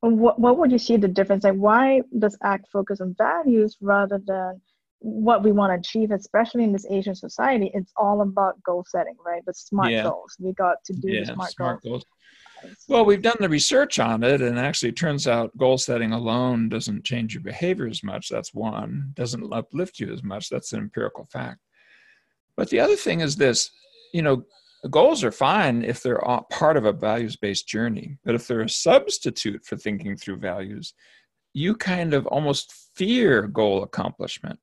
[0.00, 1.44] what what would you see the difference?
[1.44, 4.60] Like, why does ACT focus on values rather than
[4.98, 7.70] what we want to achieve, especially in this Asian society?
[7.74, 9.42] It's all about goal setting, right?
[9.46, 10.04] The smart yeah.
[10.04, 10.36] goals.
[10.38, 12.04] We got to do yeah, the smart, smart goals.
[12.04, 12.04] goals
[12.88, 16.68] well, we've done the research on it, and actually, it turns out goal setting alone
[16.68, 18.28] doesn't change your behavior as much.
[18.28, 19.12] That's one.
[19.14, 20.48] Doesn't uplift you as much.
[20.48, 21.60] That's an empirical fact.
[22.56, 23.70] But the other thing is this:
[24.12, 24.44] you know,
[24.90, 29.64] goals are fine if they're part of a values-based journey, but if they're a substitute
[29.64, 30.94] for thinking through values,
[31.54, 34.58] you kind of almost fear goal accomplishment.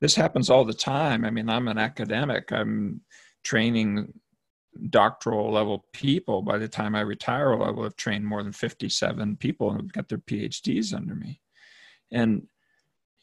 [0.00, 1.24] This happens all the time.
[1.24, 2.50] I mean, I'm an academic.
[2.50, 3.00] I'm
[3.44, 4.12] training
[4.90, 6.42] doctoral level people.
[6.42, 10.08] By the time I retire, I will have trained more than 57 people and got
[10.08, 11.40] their PhDs under me.
[12.10, 12.46] And,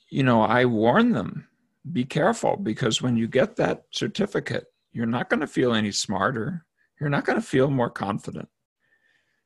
[0.10, 1.48] you know, I warn them
[1.92, 6.66] be careful because when you get that certificate, you're not going to feel any smarter.
[7.00, 8.50] You're not going to feel more confident.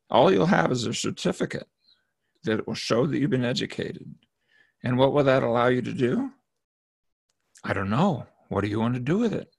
[0.09, 1.67] All you'll have is a certificate
[2.43, 4.13] that will show that you've been educated.
[4.83, 6.31] And what will that allow you to do?
[7.63, 8.27] I don't know.
[8.49, 9.52] What do you want to do with it?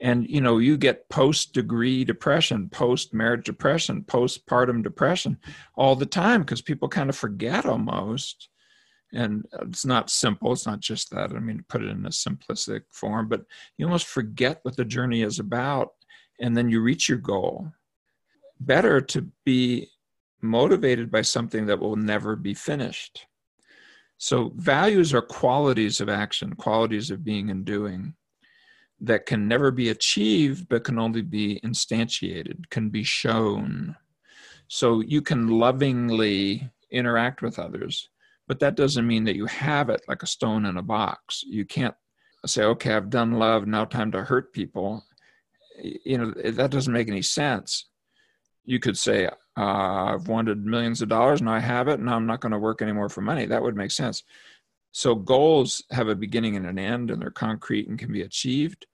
[0.00, 5.36] And you know you get post degree depression post marriage depression postpartum depression
[5.74, 8.48] all the time because people kind of forget almost.
[9.12, 12.82] And it's not simple it's not just that i mean put it in a simplistic
[12.92, 13.44] form but
[13.76, 15.94] you almost forget what the journey is about
[16.40, 17.70] and then you reach your goal.
[18.58, 19.88] Better to be
[20.40, 23.26] motivated by something that will never be finished.
[24.18, 28.14] So, values are qualities of action, qualities of being and doing
[29.00, 33.96] that can never be achieved, but can only be instantiated, can be shown.
[34.68, 38.08] So, you can lovingly interact with others,
[38.46, 41.42] but that doesn't mean that you have it like a stone in a box.
[41.46, 41.94] You can't
[42.46, 45.04] say, okay, I've done love, now time to hurt people.
[45.82, 47.86] You know, that doesn't make any sense.
[48.64, 49.34] You could say, uh,
[50.14, 52.82] I've wanted millions of dollars, now I have it, and I'm not going to work
[52.82, 53.46] anymore for money.
[53.46, 54.22] That would make sense.
[54.92, 58.86] So goals have a beginning and an end, and they're concrete and can be achieved.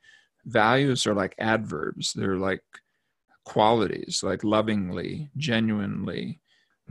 [0.45, 2.63] Values are like adverbs, they're like
[3.45, 6.41] qualities, like lovingly, genuinely,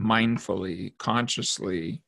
[0.00, 2.02] mindfully, consciously,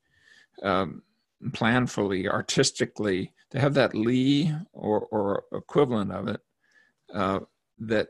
[0.62, 1.02] um,
[1.50, 6.40] planfully, artistically, to have that Lee or, or equivalent of it
[7.14, 7.40] uh,
[7.78, 8.08] that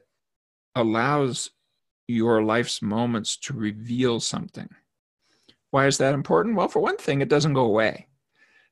[0.74, 1.50] allows
[2.06, 4.68] your life's moments to reveal something.
[5.70, 6.56] Why is that important?
[6.56, 8.07] Well, for one thing, it doesn't go away.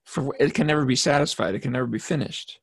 [0.07, 1.55] For, it can never be satisfied.
[1.55, 2.61] It can never be finished.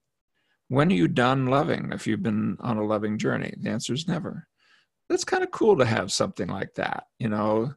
[0.69, 3.53] When are you done loving if you've been on a loving journey?
[3.59, 4.47] The answer is never.
[5.09, 7.03] That's kind of cool to have something like that.
[7.19, 7.73] You know,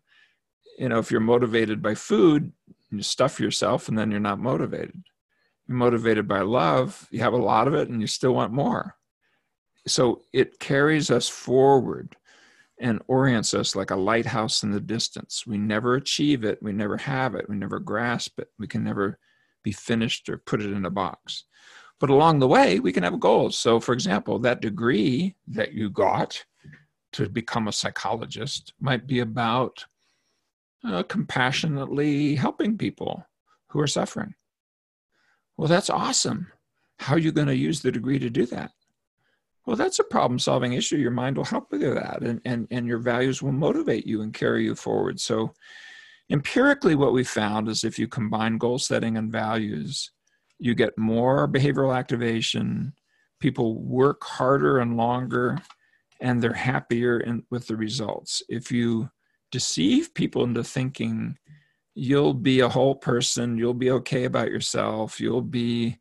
[0.79, 2.52] you know, if you're motivated by food,
[2.90, 5.02] you stuff yourself and then you're not motivated.
[5.66, 8.94] You're motivated by love, you have a lot of it and you still want more.
[9.87, 12.16] So it carries us forward
[12.79, 15.44] and orients us like a lighthouse in the distance.
[15.46, 19.18] We never achieve it, we never have it, we never grasp it, we can never
[19.66, 21.42] be finished or put it in a box.
[21.98, 23.59] But along the way, we can have goals.
[23.59, 26.44] So, for example, that degree that you got
[27.14, 29.85] to become a psychologist might be about
[30.87, 33.26] uh, compassionately helping people
[33.70, 34.35] who are suffering.
[35.57, 36.46] Well, that's awesome.
[37.00, 38.70] How are you going to use the degree to do that?
[39.64, 40.96] Well, that's a problem solving issue.
[40.96, 44.33] Your mind will help with that, and, and, and your values will motivate you and
[44.33, 45.18] carry you forward.
[45.18, 45.55] So,
[46.31, 50.11] empirically, what we found is if you combine goal setting and values,
[50.59, 52.93] you get more behavioral activation.
[53.41, 55.59] People work harder and longer,
[56.21, 58.43] and they're happier in, with the results.
[58.49, 59.11] If you
[59.53, 61.37] deceive people into thinking
[61.95, 65.99] you'll be a whole person, you'll be okay about yourself, you'll be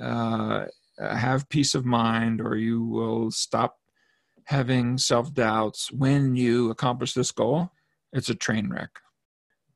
[0.00, 0.64] uh,
[0.98, 3.78] have peace of mind, or you will stop
[4.44, 7.70] having self doubts when you accomplish this goal.
[8.12, 8.90] It's a train wreck.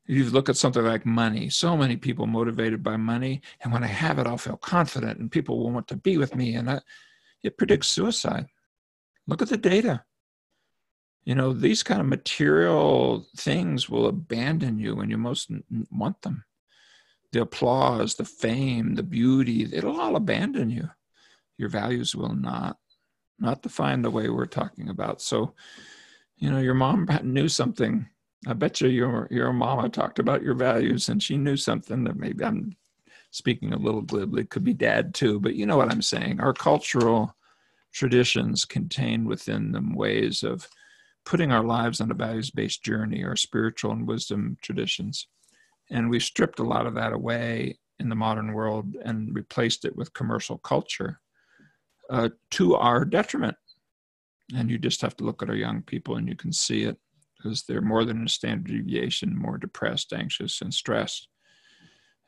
[0.05, 1.49] You look at something like money.
[1.49, 5.31] So many people motivated by money, and when I have it, I'll feel confident, and
[5.31, 6.81] people will want to be with me, and I,
[7.43, 8.47] it predicts suicide.
[9.27, 10.03] Look at the data
[11.25, 15.49] you know these kind of material things will abandon you when you most
[15.91, 16.43] want them
[17.31, 20.89] the applause the fame the beauty it'll all abandon you
[21.57, 22.77] your values will not
[23.39, 25.53] not define the way we're talking about so
[26.37, 28.07] you know your mom knew something
[28.47, 32.15] i bet you your your mama talked about your values and she knew something that
[32.15, 32.75] maybe i'm
[33.31, 36.53] speaking a little glibly could be dad too but you know what i'm saying our
[36.53, 37.35] cultural
[37.93, 40.67] traditions contain within them ways of
[41.25, 45.27] putting our lives on a values based journey, our spiritual and wisdom traditions.
[45.89, 49.95] And we've stripped a lot of that away in the modern world and replaced it
[49.95, 51.19] with commercial culture
[52.09, 53.55] uh, to our detriment.
[54.55, 56.97] And you just have to look at our young people and you can see it
[57.43, 61.27] because they're more than a standard deviation, more depressed, anxious, and stressed.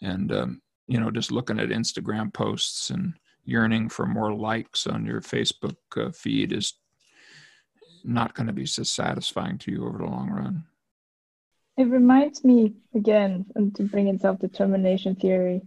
[0.01, 3.13] And, um, you know, just looking at Instagram posts and
[3.45, 6.73] yearning for more likes on your Facebook uh, feed is
[8.03, 10.63] not going to be so satisfying to you over the long run.
[11.77, 15.61] It reminds me again to bring in self determination theory,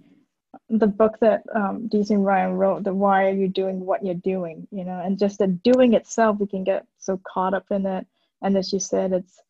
[0.70, 4.66] the book that um, Deci Ryan wrote, the Why Are You Doing What You're Doing,
[4.70, 8.06] you know, and just the doing itself, we can get so caught up in it.
[8.42, 9.40] And as you said, it's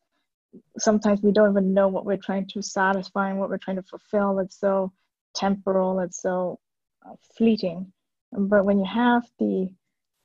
[0.77, 3.83] sometimes we don't even know what we're trying to satisfy and what we're trying to
[3.83, 4.39] fulfill.
[4.39, 4.91] It's so
[5.35, 6.59] temporal, it's so
[7.05, 7.91] uh, fleeting.
[8.31, 9.69] But when you have the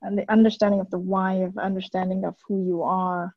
[0.01, 3.33] and the understanding of the why of understanding of who you are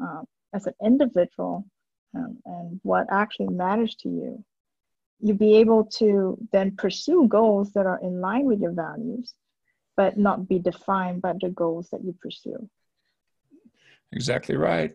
[0.00, 1.64] um, as an individual
[2.14, 4.44] um, and what actually matters to you
[5.20, 9.34] you'll be able to then pursue goals that are in line with your values
[9.96, 12.68] but not be defined by the goals that you pursue
[14.12, 14.92] exactly right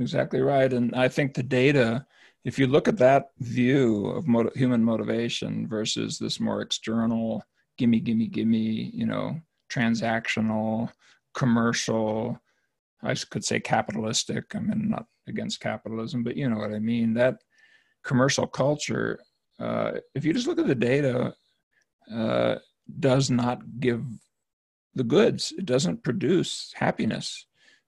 [0.00, 2.04] exactly right and i think the data
[2.44, 7.42] if you look at that view of human motivation versus this more external
[7.76, 9.40] gimme gimme gimme you know
[9.70, 10.90] transactional,
[11.34, 12.38] commercial,
[13.02, 14.54] I could say capitalistic.
[14.54, 17.14] I mean, not against capitalism, but you know what I mean.
[17.14, 17.36] That
[18.04, 19.20] commercial culture,
[19.58, 21.34] uh, if you just look at the data,
[22.12, 22.56] uh,
[23.00, 24.04] does not give
[24.94, 25.52] the goods.
[25.58, 27.46] It doesn't produce happiness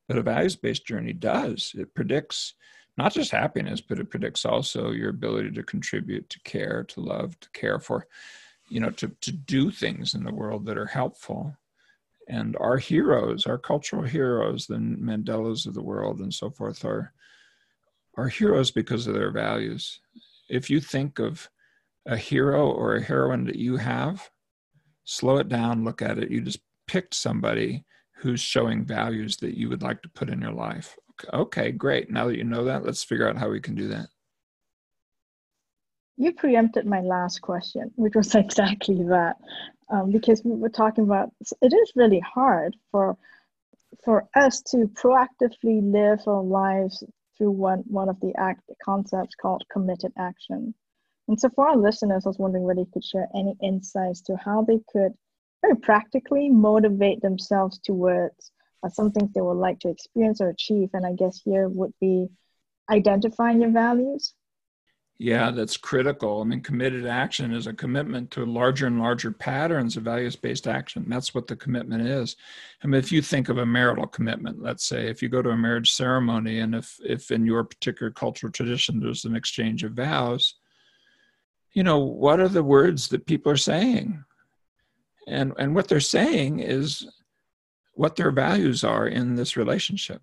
[0.09, 1.73] that a values based journey does.
[1.79, 2.55] It predicts
[2.97, 7.39] not just happiness, but it predicts also your ability to contribute, to care, to love,
[7.41, 8.09] to care for,
[8.69, 11.57] you know, to, to do things in the world that are helpful.
[12.29, 17.13] And our heroes, our cultural heroes, the Mandelas of the world and so forth, are,
[18.17, 20.01] are heroes because of their values.
[20.51, 21.49] If you think of
[22.05, 24.29] a hero or a heroine that you have,
[25.05, 26.31] slow it down, look at it.
[26.31, 27.85] You just picked somebody
[28.19, 30.97] who's showing values that you would like to put in your life.
[31.33, 32.11] Okay, great.
[32.11, 34.09] Now that you know that, let's figure out how we can do that.
[36.16, 39.37] You preempted my last question, which was exactly that,
[39.89, 41.31] um, because we were talking about
[41.62, 43.16] it is really hard for
[44.05, 47.05] for us to proactively live our lives
[47.37, 50.75] through one one of the ACT concepts called committed action.
[51.29, 54.37] And so, for our listeners, I was wondering whether you could share any insights to
[54.37, 55.12] how they could
[55.63, 58.53] very practically motivate themselves towards
[58.83, 60.91] uh, some things they would like to experience or achieve.
[60.93, 62.29] And I guess here would be
[62.91, 64.35] identifying your values.
[65.21, 66.41] Yeah, that's critical.
[66.41, 70.69] I mean, committed action is a commitment to larger and larger patterns of values based
[70.69, 71.05] action.
[71.09, 72.37] That's what the commitment is.
[72.85, 75.51] I mean, if you think of a marital commitment, let's say, if you go to
[75.51, 79.95] a marriage ceremony and if, if in your particular cultural tradition there's an exchange of
[79.95, 80.55] vows,
[81.73, 84.25] you know, what are the words that people are saying?
[85.29, 87.07] And, and what they're saying is
[87.93, 90.22] what their values are in this relationship.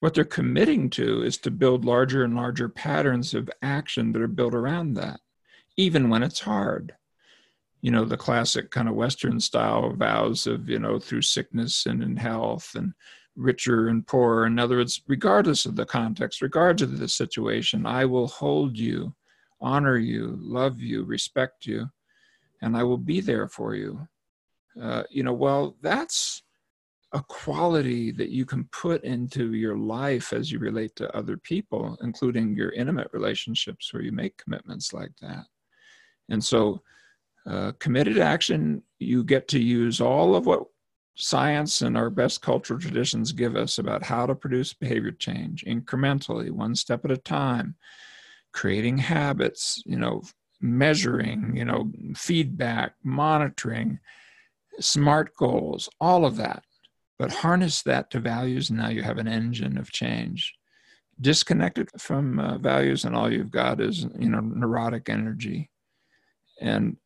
[0.00, 4.28] What they're committing to is to build larger and larger patterns of action that are
[4.28, 5.20] built around that,
[5.76, 6.94] even when it's hard.
[7.82, 12.02] You know, the classic kind of Western style vows of, you know, through sickness and
[12.02, 12.94] in health and
[13.36, 14.46] richer and poorer.
[14.46, 19.14] In other words, regardless of the context, regardless of the situation, I will hold you,
[19.60, 21.90] honor you, love you, respect you,
[22.60, 24.08] and I will be there for you.
[24.80, 26.42] Uh, you know, well, that's
[27.12, 31.96] a quality that you can put into your life as you relate to other people,
[32.02, 35.44] including your intimate relationships where you make commitments like that.
[36.28, 36.82] And so,
[37.46, 40.64] uh, committed action, you get to use all of what
[41.16, 46.50] science and our best cultural traditions give us about how to produce behavior change incrementally,
[46.50, 47.76] one step at a time,
[48.52, 50.22] creating habits, you know,
[50.60, 53.98] measuring, you know, feedback, monitoring,
[54.80, 56.62] smart goals, all of that
[57.18, 60.54] but harness that to values and now you have an engine of change.
[61.20, 65.70] Disconnected from uh, values and all you've got is you know neurotic energy.
[66.60, 66.96] And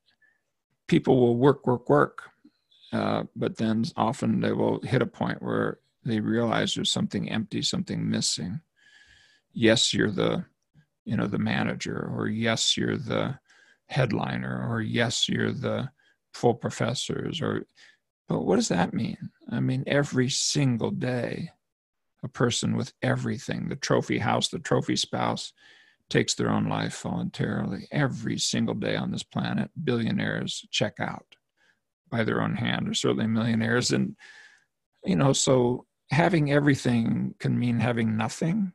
[0.88, 2.22] people will work work work
[2.92, 7.62] uh, but then often they will hit a point where they realize there's something empty
[7.62, 8.60] something missing.
[9.52, 10.44] Yes you're the
[11.04, 13.38] you know the manager or yes you're the
[13.86, 15.88] headliner or yes you're the
[16.34, 17.66] full professors or
[18.30, 19.18] but what does that mean?
[19.50, 21.50] I mean, every single day,
[22.22, 25.52] a person with everything the trophy house, the trophy spouse
[26.10, 27.88] takes their own life voluntarily.
[27.90, 31.26] Every single day on this planet, billionaires check out
[32.08, 33.90] by their own hand, or certainly millionaires.
[33.90, 34.14] And,
[35.04, 38.72] you know, so having everything can mean having nothing.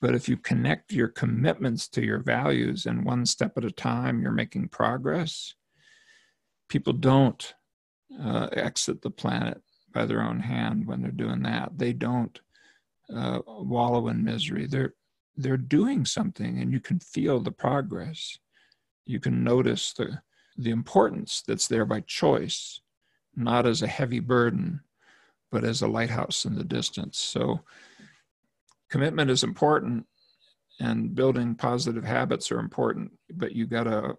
[0.00, 4.20] But if you connect your commitments to your values and one step at a time,
[4.20, 5.54] you're making progress.
[6.74, 7.54] People don't
[8.20, 9.62] uh, exit the planet
[9.92, 11.70] by their own hand when they're doing that.
[11.78, 12.36] They don't
[13.14, 14.66] uh, wallow in misery.
[14.66, 14.92] They're
[15.36, 18.36] they're doing something, and you can feel the progress.
[19.06, 20.20] You can notice the
[20.56, 22.80] the importance that's there by choice,
[23.36, 24.80] not as a heavy burden,
[25.52, 27.18] but as a lighthouse in the distance.
[27.18, 27.60] So,
[28.90, 30.06] commitment is important,
[30.80, 34.16] and building positive habits are important, but you got to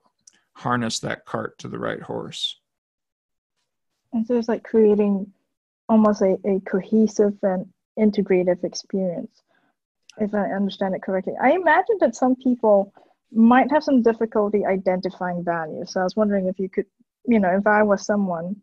[0.55, 2.59] harness that cart to the right horse.
[4.13, 5.31] And so it's like creating
[5.87, 7.67] almost a, a cohesive and
[7.99, 9.43] integrative experience,
[10.17, 11.33] if I understand it correctly.
[11.41, 12.93] I imagine that some people
[13.31, 15.91] might have some difficulty identifying values.
[15.91, 16.85] So I was wondering if you could,
[17.27, 18.61] you know, if I was someone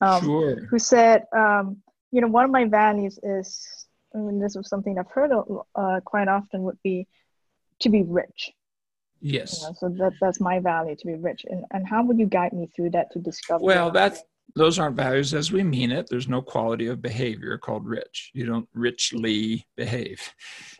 [0.00, 0.66] um, sure.
[0.66, 1.78] who said, um,
[2.10, 5.30] you know, one of my values is, I mean, this was something I've heard
[5.76, 7.06] uh, quite often would be
[7.80, 8.50] to be rich.
[9.20, 9.66] Yes.
[9.78, 11.44] So that, that's my value to be rich.
[11.48, 13.64] And, and how would you guide me through that to discover?
[13.64, 14.22] Well, that's,
[14.56, 16.08] those aren't values as we mean it.
[16.08, 18.30] There's no quality of behavior called rich.
[18.34, 20.20] You don't richly behave.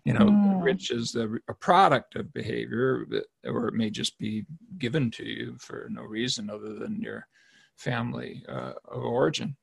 [0.04, 0.62] You know, mm.
[0.62, 3.06] rich is a, a product of behavior,
[3.44, 4.44] or it may just be
[4.78, 7.26] given to you for no reason other than your
[7.76, 9.56] family uh, of origin.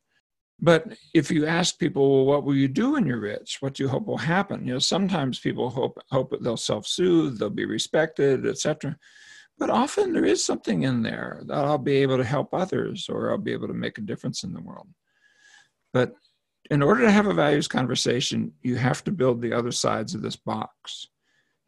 [0.59, 3.57] But if you ask people, well, what will you do when you're rich?
[3.59, 4.65] What do you hope will happen?
[4.65, 8.97] You know, sometimes people hope hope that they'll self-soothe, they'll be respected, etc.
[9.59, 13.31] But often there is something in there that I'll be able to help others or
[13.31, 14.87] I'll be able to make a difference in the world.
[15.93, 16.13] But
[16.69, 20.21] in order to have a values conversation, you have to build the other sides of
[20.21, 21.07] this box.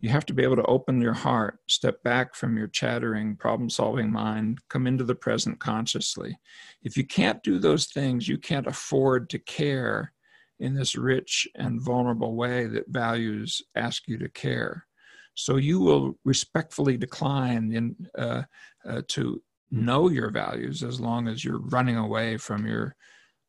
[0.02, 3.70] You have to be able to open your heart, step back from your chattering, problem
[3.70, 6.40] solving mind, come into the present consciously.
[6.84, 10.14] If you can't do those things, you can't afford to care
[10.60, 14.86] in this rich and vulnerable way that values ask you to care.
[15.36, 18.44] So you will respectfully decline in, uh,
[18.86, 19.42] uh, to
[19.72, 22.96] know your values as long as you're running away from your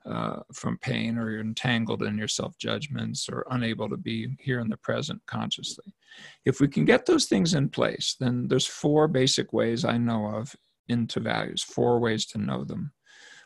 [0.06, 4.60] uh, from pain or you're entangled in your self judgments or unable to be here
[4.60, 5.92] in the present consciously.
[6.44, 10.26] If we can get those things in place, then there's four basic ways I know
[10.26, 10.54] of
[10.88, 12.92] into values, four ways to know them.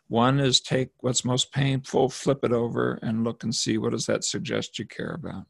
[0.09, 4.07] One is take what's most painful, flip it over, and look and see what does
[4.07, 5.45] that suggest you care about.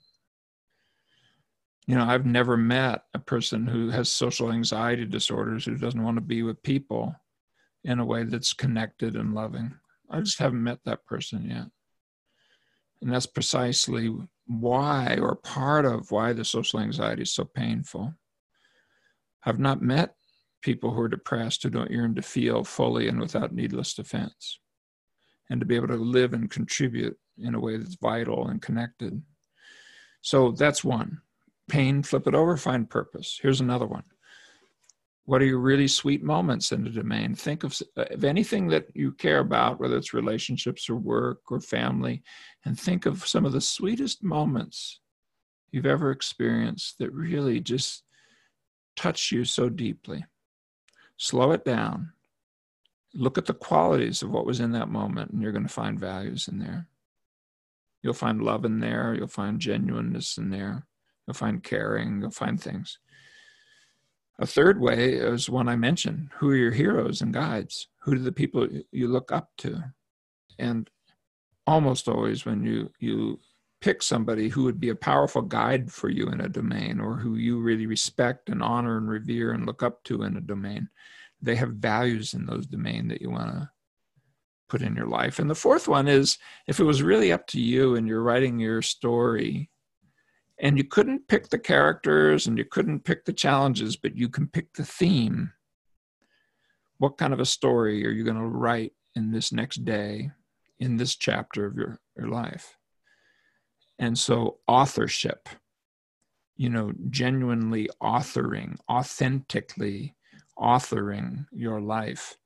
[1.86, 6.16] You know, I've never met a person who has social anxiety disorders who doesn't want
[6.16, 7.14] to be with people
[7.84, 9.74] in a way that's connected and loving.
[10.10, 11.66] I just haven't met that person yet.
[13.02, 14.14] And that's precisely
[14.46, 18.14] why, or part of why, the social anxiety is so painful.
[19.44, 20.14] I've not met
[20.62, 24.60] people who are depressed who don't yearn to feel fully and without needless defense,
[25.50, 29.22] and to be able to live and contribute in a way that's vital and connected.
[30.22, 31.20] So that's one.
[31.68, 33.38] Pain, flip it over, find purpose.
[33.42, 34.04] Here's another one.
[35.26, 37.34] What are your really sweet moments in the domain?
[37.34, 42.22] Think of, of anything that you care about, whether it's relationships or work or family,
[42.64, 45.00] and think of some of the sweetest moments
[45.72, 48.04] you've ever experienced that really just
[48.96, 50.24] touch you so deeply.
[51.16, 52.12] Slow it down.
[53.14, 55.98] Look at the qualities of what was in that moment, and you're going to find
[55.98, 56.86] values in there.
[58.02, 59.14] You'll find love in there.
[59.14, 60.86] You'll find genuineness in there.
[61.26, 62.20] You'll find caring.
[62.20, 62.98] You'll find things.
[64.38, 67.88] A third way is one I mentioned who are your heroes and guides?
[68.02, 69.82] Who are the people you look up to?
[70.58, 70.90] And
[71.66, 73.40] almost always, when you, you
[73.80, 77.36] pick somebody who would be a powerful guide for you in a domain or who
[77.36, 80.88] you really respect and honor and revere and look up to in a domain,
[81.40, 83.70] they have values in those domain that you want to
[84.68, 85.38] put in your life.
[85.38, 88.58] And the fourth one is if it was really up to you and you're writing
[88.58, 89.70] your story
[90.58, 94.46] and you couldn't pick the characters and you couldn't pick the challenges, but you can
[94.46, 95.52] pick the theme.
[96.98, 100.30] What kind of a story are you going to write in this next day,
[100.78, 102.76] in this chapter of your, your life?
[103.98, 105.48] And so, authorship,
[106.56, 110.14] you know, genuinely authoring, authentically
[110.58, 112.36] authoring your life,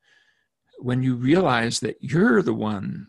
[0.79, 3.07] when you realize that you're the one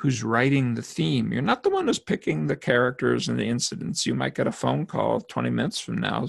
[0.00, 1.30] who's writing the theme.
[1.30, 4.06] You're not the one who's picking the characters and the incidents.
[4.06, 6.26] You might get a phone call 20 minutes from now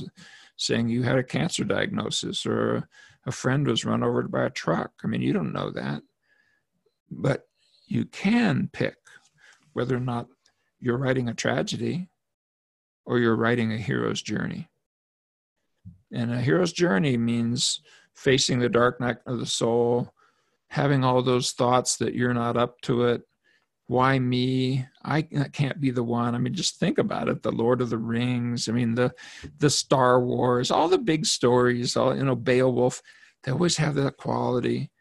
[0.57, 2.89] saying you had a cancer diagnosis or
[3.26, 4.91] a friend was run over by a truck.
[5.05, 6.03] I mean, you don't know that.
[7.09, 7.47] But
[7.88, 8.97] you can pick
[9.72, 10.28] whether or not
[10.82, 12.09] you're writing a tragedy
[13.05, 14.69] or you're writing a hero's journey.
[16.11, 17.80] And a hero's journey means
[18.15, 20.13] facing the dark night of the soul,
[20.67, 23.22] having all those thoughts that you're not up to it,
[23.92, 24.86] why me?
[25.04, 25.24] I,
[25.54, 26.34] can't be the one.
[26.34, 27.44] I mean just think about it.
[27.44, 29.14] The lord of the rings i mean the
[29.60, 33.02] the star wars all the big stories all you know beowulf
[33.44, 34.92] they always have that quality.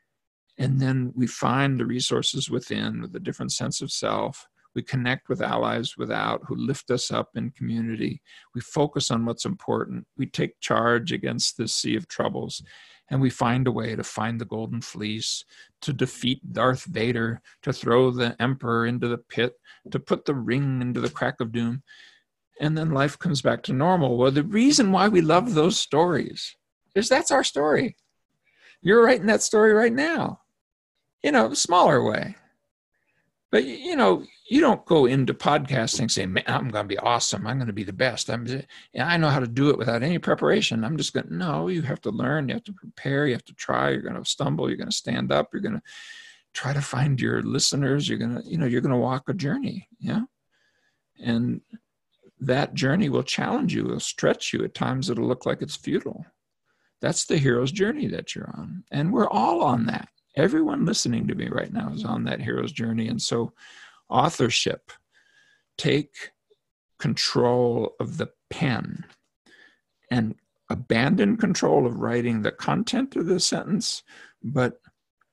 [0.58, 4.46] And then we find the resources within with a different sense of self.
[4.74, 8.22] We connect with allies without who lift us up in community.
[8.54, 10.06] We focus on what's important.
[10.16, 12.62] We take charge against this sea of troubles
[13.10, 15.44] and we find a way to find the golden fleece,
[15.82, 19.54] to defeat Darth Vader, to throw the Emperor into the pit,
[19.90, 21.82] to put the ring into the crack of doom.
[22.60, 24.16] And then life comes back to normal.
[24.16, 26.56] Well, the reason why we love those stories
[26.94, 27.96] is that's our story.
[28.80, 30.40] You're writing that story right now,
[31.22, 32.36] in a smaller way.
[33.50, 37.46] But you know, you don't go into podcasting saying, "Man, I'm going to be awesome.
[37.46, 38.30] I'm going to be the best.
[38.30, 38.46] I'm,
[38.98, 40.84] I know how to do it without any preparation.
[40.84, 42.48] I'm just going." to No, you have to learn.
[42.48, 43.26] You have to prepare.
[43.26, 43.90] You have to try.
[43.90, 44.68] You're going to stumble.
[44.68, 45.48] You're going to stand up.
[45.52, 45.82] You're going to
[46.54, 48.08] try to find your listeners.
[48.08, 49.88] You're going to, you know, you're going to walk a journey.
[49.98, 50.22] Yeah,
[51.18, 51.60] and
[52.38, 53.84] that journey will challenge you.
[53.84, 54.64] Will stretch you.
[54.64, 56.24] At times, it'll look like it's futile.
[57.00, 61.34] That's the hero's journey that you're on, and we're all on that everyone listening to
[61.34, 63.08] me right now is on that hero's journey.
[63.08, 63.52] And so,
[64.08, 64.92] authorship,
[65.76, 66.32] take
[66.98, 69.04] control of the pen
[70.10, 70.34] and
[70.68, 74.02] abandon control of writing the content of the sentence,
[74.42, 74.80] but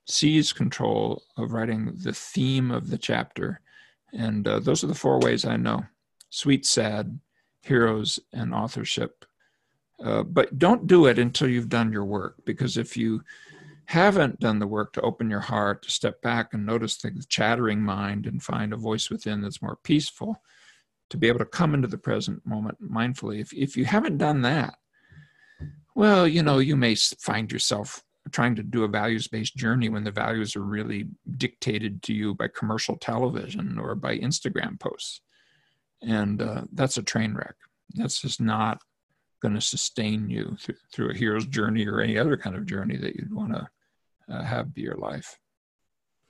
[0.07, 3.61] seize control of writing the theme of the chapter.
[4.13, 5.83] And uh, those are the four ways I know
[6.29, 7.19] sweet, sad,
[7.61, 9.25] heroes, and authorship.
[10.03, 13.21] Uh, but don't do it until you've done your work, because if you
[13.87, 17.81] haven't done the work to open your heart, to step back and notice the chattering
[17.81, 20.41] mind and find a voice within that's more peaceful,
[21.09, 23.39] to be able to come into the present moment mindfully.
[23.39, 24.75] If, if you haven't done that,
[25.95, 30.03] well, you know, you may find yourself trying to do a values based journey when
[30.03, 31.07] the values are really
[31.37, 35.21] dictated to you by commercial television or by Instagram posts.
[36.01, 37.55] And uh, that's a train wreck.
[37.93, 38.81] That's just not
[39.41, 42.97] going to sustain you th- through a hero's journey or any other kind of journey
[42.97, 43.69] that you'd want to
[44.29, 45.37] uh, have be your life.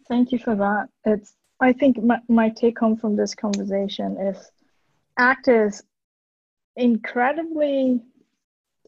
[0.07, 0.87] Thank you for that.
[1.05, 4.51] It's I think my, my take home from this conversation is
[5.17, 5.83] ACT is
[6.75, 7.99] incredibly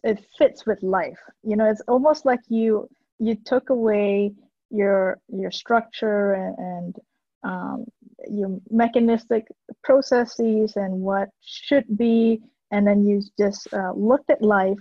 [0.04, 1.20] it fits with life.
[1.44, 2.88] You know, it's almost like you
[3.20, 4.34] you took away
[4.70, 6.96] your your structure and, and
[7.44, 7.86] um,
[8.30, 9.48] your mechanistic
[9.84, 12.42] processes and what should be,
[12.72, 14.78] and then you just uh, looked at life,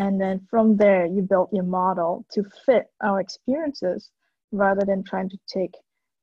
[0.00, 4.10] and then from there you build your model to fit our experiences
[4.50, 5.74] rather than trying to take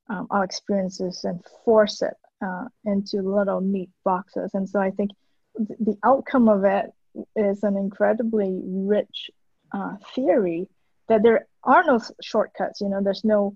[0.10, 4.50] um, our experiences and force it uh, into little neat boxes.
[4.56, 5.12] And so I think
[5.56, 6.88] th- the outcome of it
[7.36, 9.30] is an incredibly rich
[9.72, 10.68] uh, theory
[11.08, 12.82] that there are no shortcuts.
[12.82, 13.54] You know, there's no,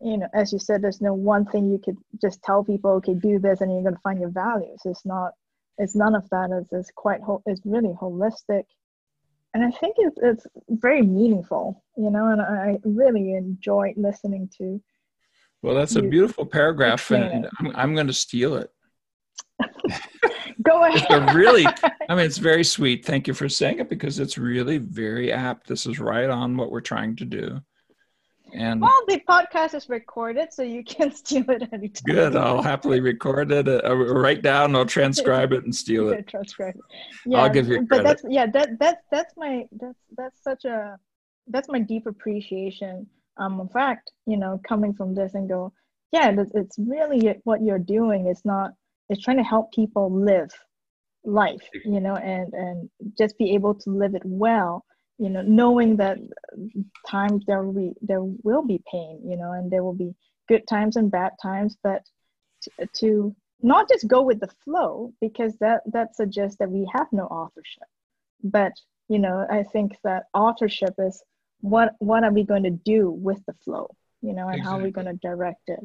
[0.00, 3.14] you know, as you said, there's no one thing you could just tell people, okay,
[3.14, 4.80] do this, and you're going to find your values.
[4.84, 5.32] It's not.
[5.78, 6.50] It's none of that.
[6.50, 7.20] It's, it's quite.
[7.46, 8.64] It's really holistic,
[9.54, 11.82] and I think it's it's very meaningful.
[11.96, 14.80] You know, and I really enjoy listening to.
[15.62, 18.70] Well, that's a beautiful paragraph, and I'm, I'm going to steal it.
[20.62, 21.06] Go ahead.
[21.10, 23.04] It's really, I mean, it's very sweet.
[23.04, 25.66] Thank you for saying it because it's really very apt.
[25.66, 27.60] This is right on what we're trying to do.
[28.52, 32.02] And well, the podcast is recorded, so you can steal it anytime.
[32.04, 32.36] Good.
[32.36, 33.68] I'll happily record it.
[33.68, 34.74] Uh, write down.
[34.74, 36.26] I'll transcribe it and steal it.
[36.26, 36.76] transcribe.
[37.26, 37.86] Yeah, I'll give you.
[37.86, 37.88] Credit.
[37.88, 38.46] But that's yeah.
[38.46, 40.98] That that's that's my that's that's such a
[41.48, 43.06] that's my deep appreciation.
[43.36, 45.72] Um, in fact, you know, coming from this and go,
[46.10, 48.26] yeah, it's, it's really what you're doing.
[48.26, 48.72] It's not
[49.10, 50.50] is trying to help people live
[51.24, 52.88] life you know and and
[53.18, 54.84] just be able to live it well
[55.18, 56.18] you know knowing that
[57.06, 60.14] times there will be there will be pain you know and there will be
[60.48, 62.02] good times and bad times but
[62.62, 67.06] to, to not just go with the flow because that that suggests that we have
[67.12, 67.88] no authorship
[68.42, 68.72] but
[69.08, 71.22] you know i think that authorship is
[71.60, 73.88] what what are we going to do with the flow
[74.22, 74.70] you know and exactly.
[74.70, 75.80] how are we going to direct it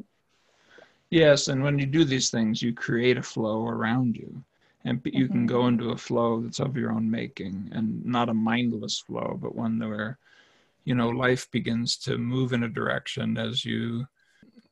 [1.14, 4.44] Yes, and when you do these things, you create a flow around you.
[4.86, 5.34] And you mm-hmm.
[5.34, 9.38] can go into a flow that's of your own making and not a mindless flow,
[9.42, 10.20] but one where,
[10.84, 14.06] you know, life begins to move in a direction as you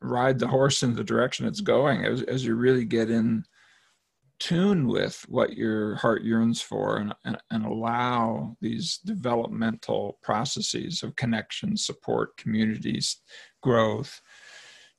[0.00, 3.44] ride the horse in the direction it's going, as, as you really get in
[4.38, 11.16] tune with what your heart yearns for and, and, and allow these developmental processes of
[11.16, 13.20] connection, support, communities,
[13.62, 14.20] growth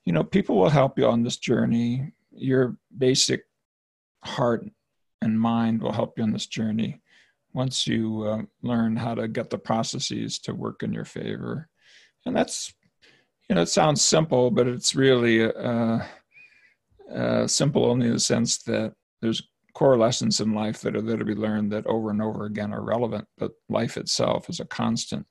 [0.05, 2.11] you know, people will help you on this journey.
[2.31, 3.43] Your basic
[4.23, 4.65] heart
[5.23, 7.01] and mind will help you on this journey
[7.53, 11.69] once you uh, learn how to get the processes to work in your favor.
[12.25, 12.73] And that's,
[13.47, 15.99] you know, it sounds simple, but it's really uh,
[17.13, 19.41] uh, simple only in the sense that there's
[19.73, 22.73] core lessons in life that are there to be learned that over and over again
[22.73, 25.25] are relevant, but life itself is a constant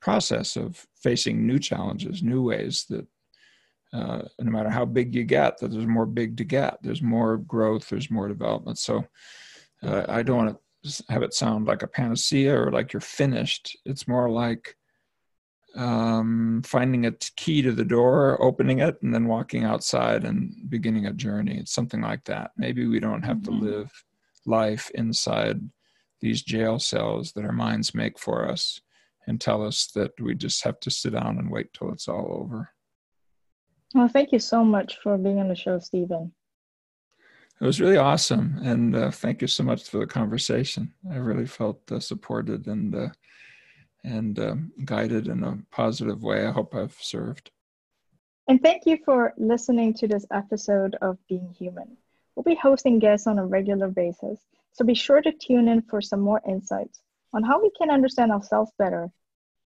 [0.00, 3.06] process of facing new challenges, new ways that
[3.92, 6.78] uh, no matter how big you get, that there's more big to get.
[6.82, 7.88] There's more growth.
[7.88, 8.78] There's more development.
[8.78, 9.04] So
[9.82, 13.76] uh, I don't want to have it sound like a panacea or like you're finished.
[13.84, 14.76] It's more like
[15.76, 21.06] um, finding a key to the door, opening it, and then walking outside and beginning
[21.06, 21.58] a journey.
[21.58, 22.52] It's something like that.
[22.56, 23.58] Maybe we don't have mm-hmm.
[23.58, 24.04] to live
[24.46, 25.60] life inside
[26.20, 28.80] these jail cells that our minds make for us
[29.26, 32.42] and tell us that we just have to sit down and wait till it's all
[32.42, 32.70] over.
[33.94, 36.32] Well, thank you so much for being on the show, Steven.
[37.60, 40.94] It was really awesome, and uh, thank you so much for the conversation.
[41.10, 43.08] I really felt uh, supported and uh,
[44.02, 46.46] and um, guided in a positive way.
[46.46, 47.50] I hope I've served.
[48.48, 51.98] And thank you for listening to this episode of Being Human.
[52.34, 54.40] We'll be hosting guests on a regular basis,
[54.72, 57.02] so be sure to tune in for some more insights
[57.34, 59.10] on how we can understand ourselves better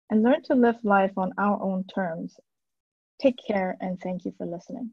[0.09, 2.37] and learn to live life on our own terms
[3.21, 4.91] Take care and thank you for listening.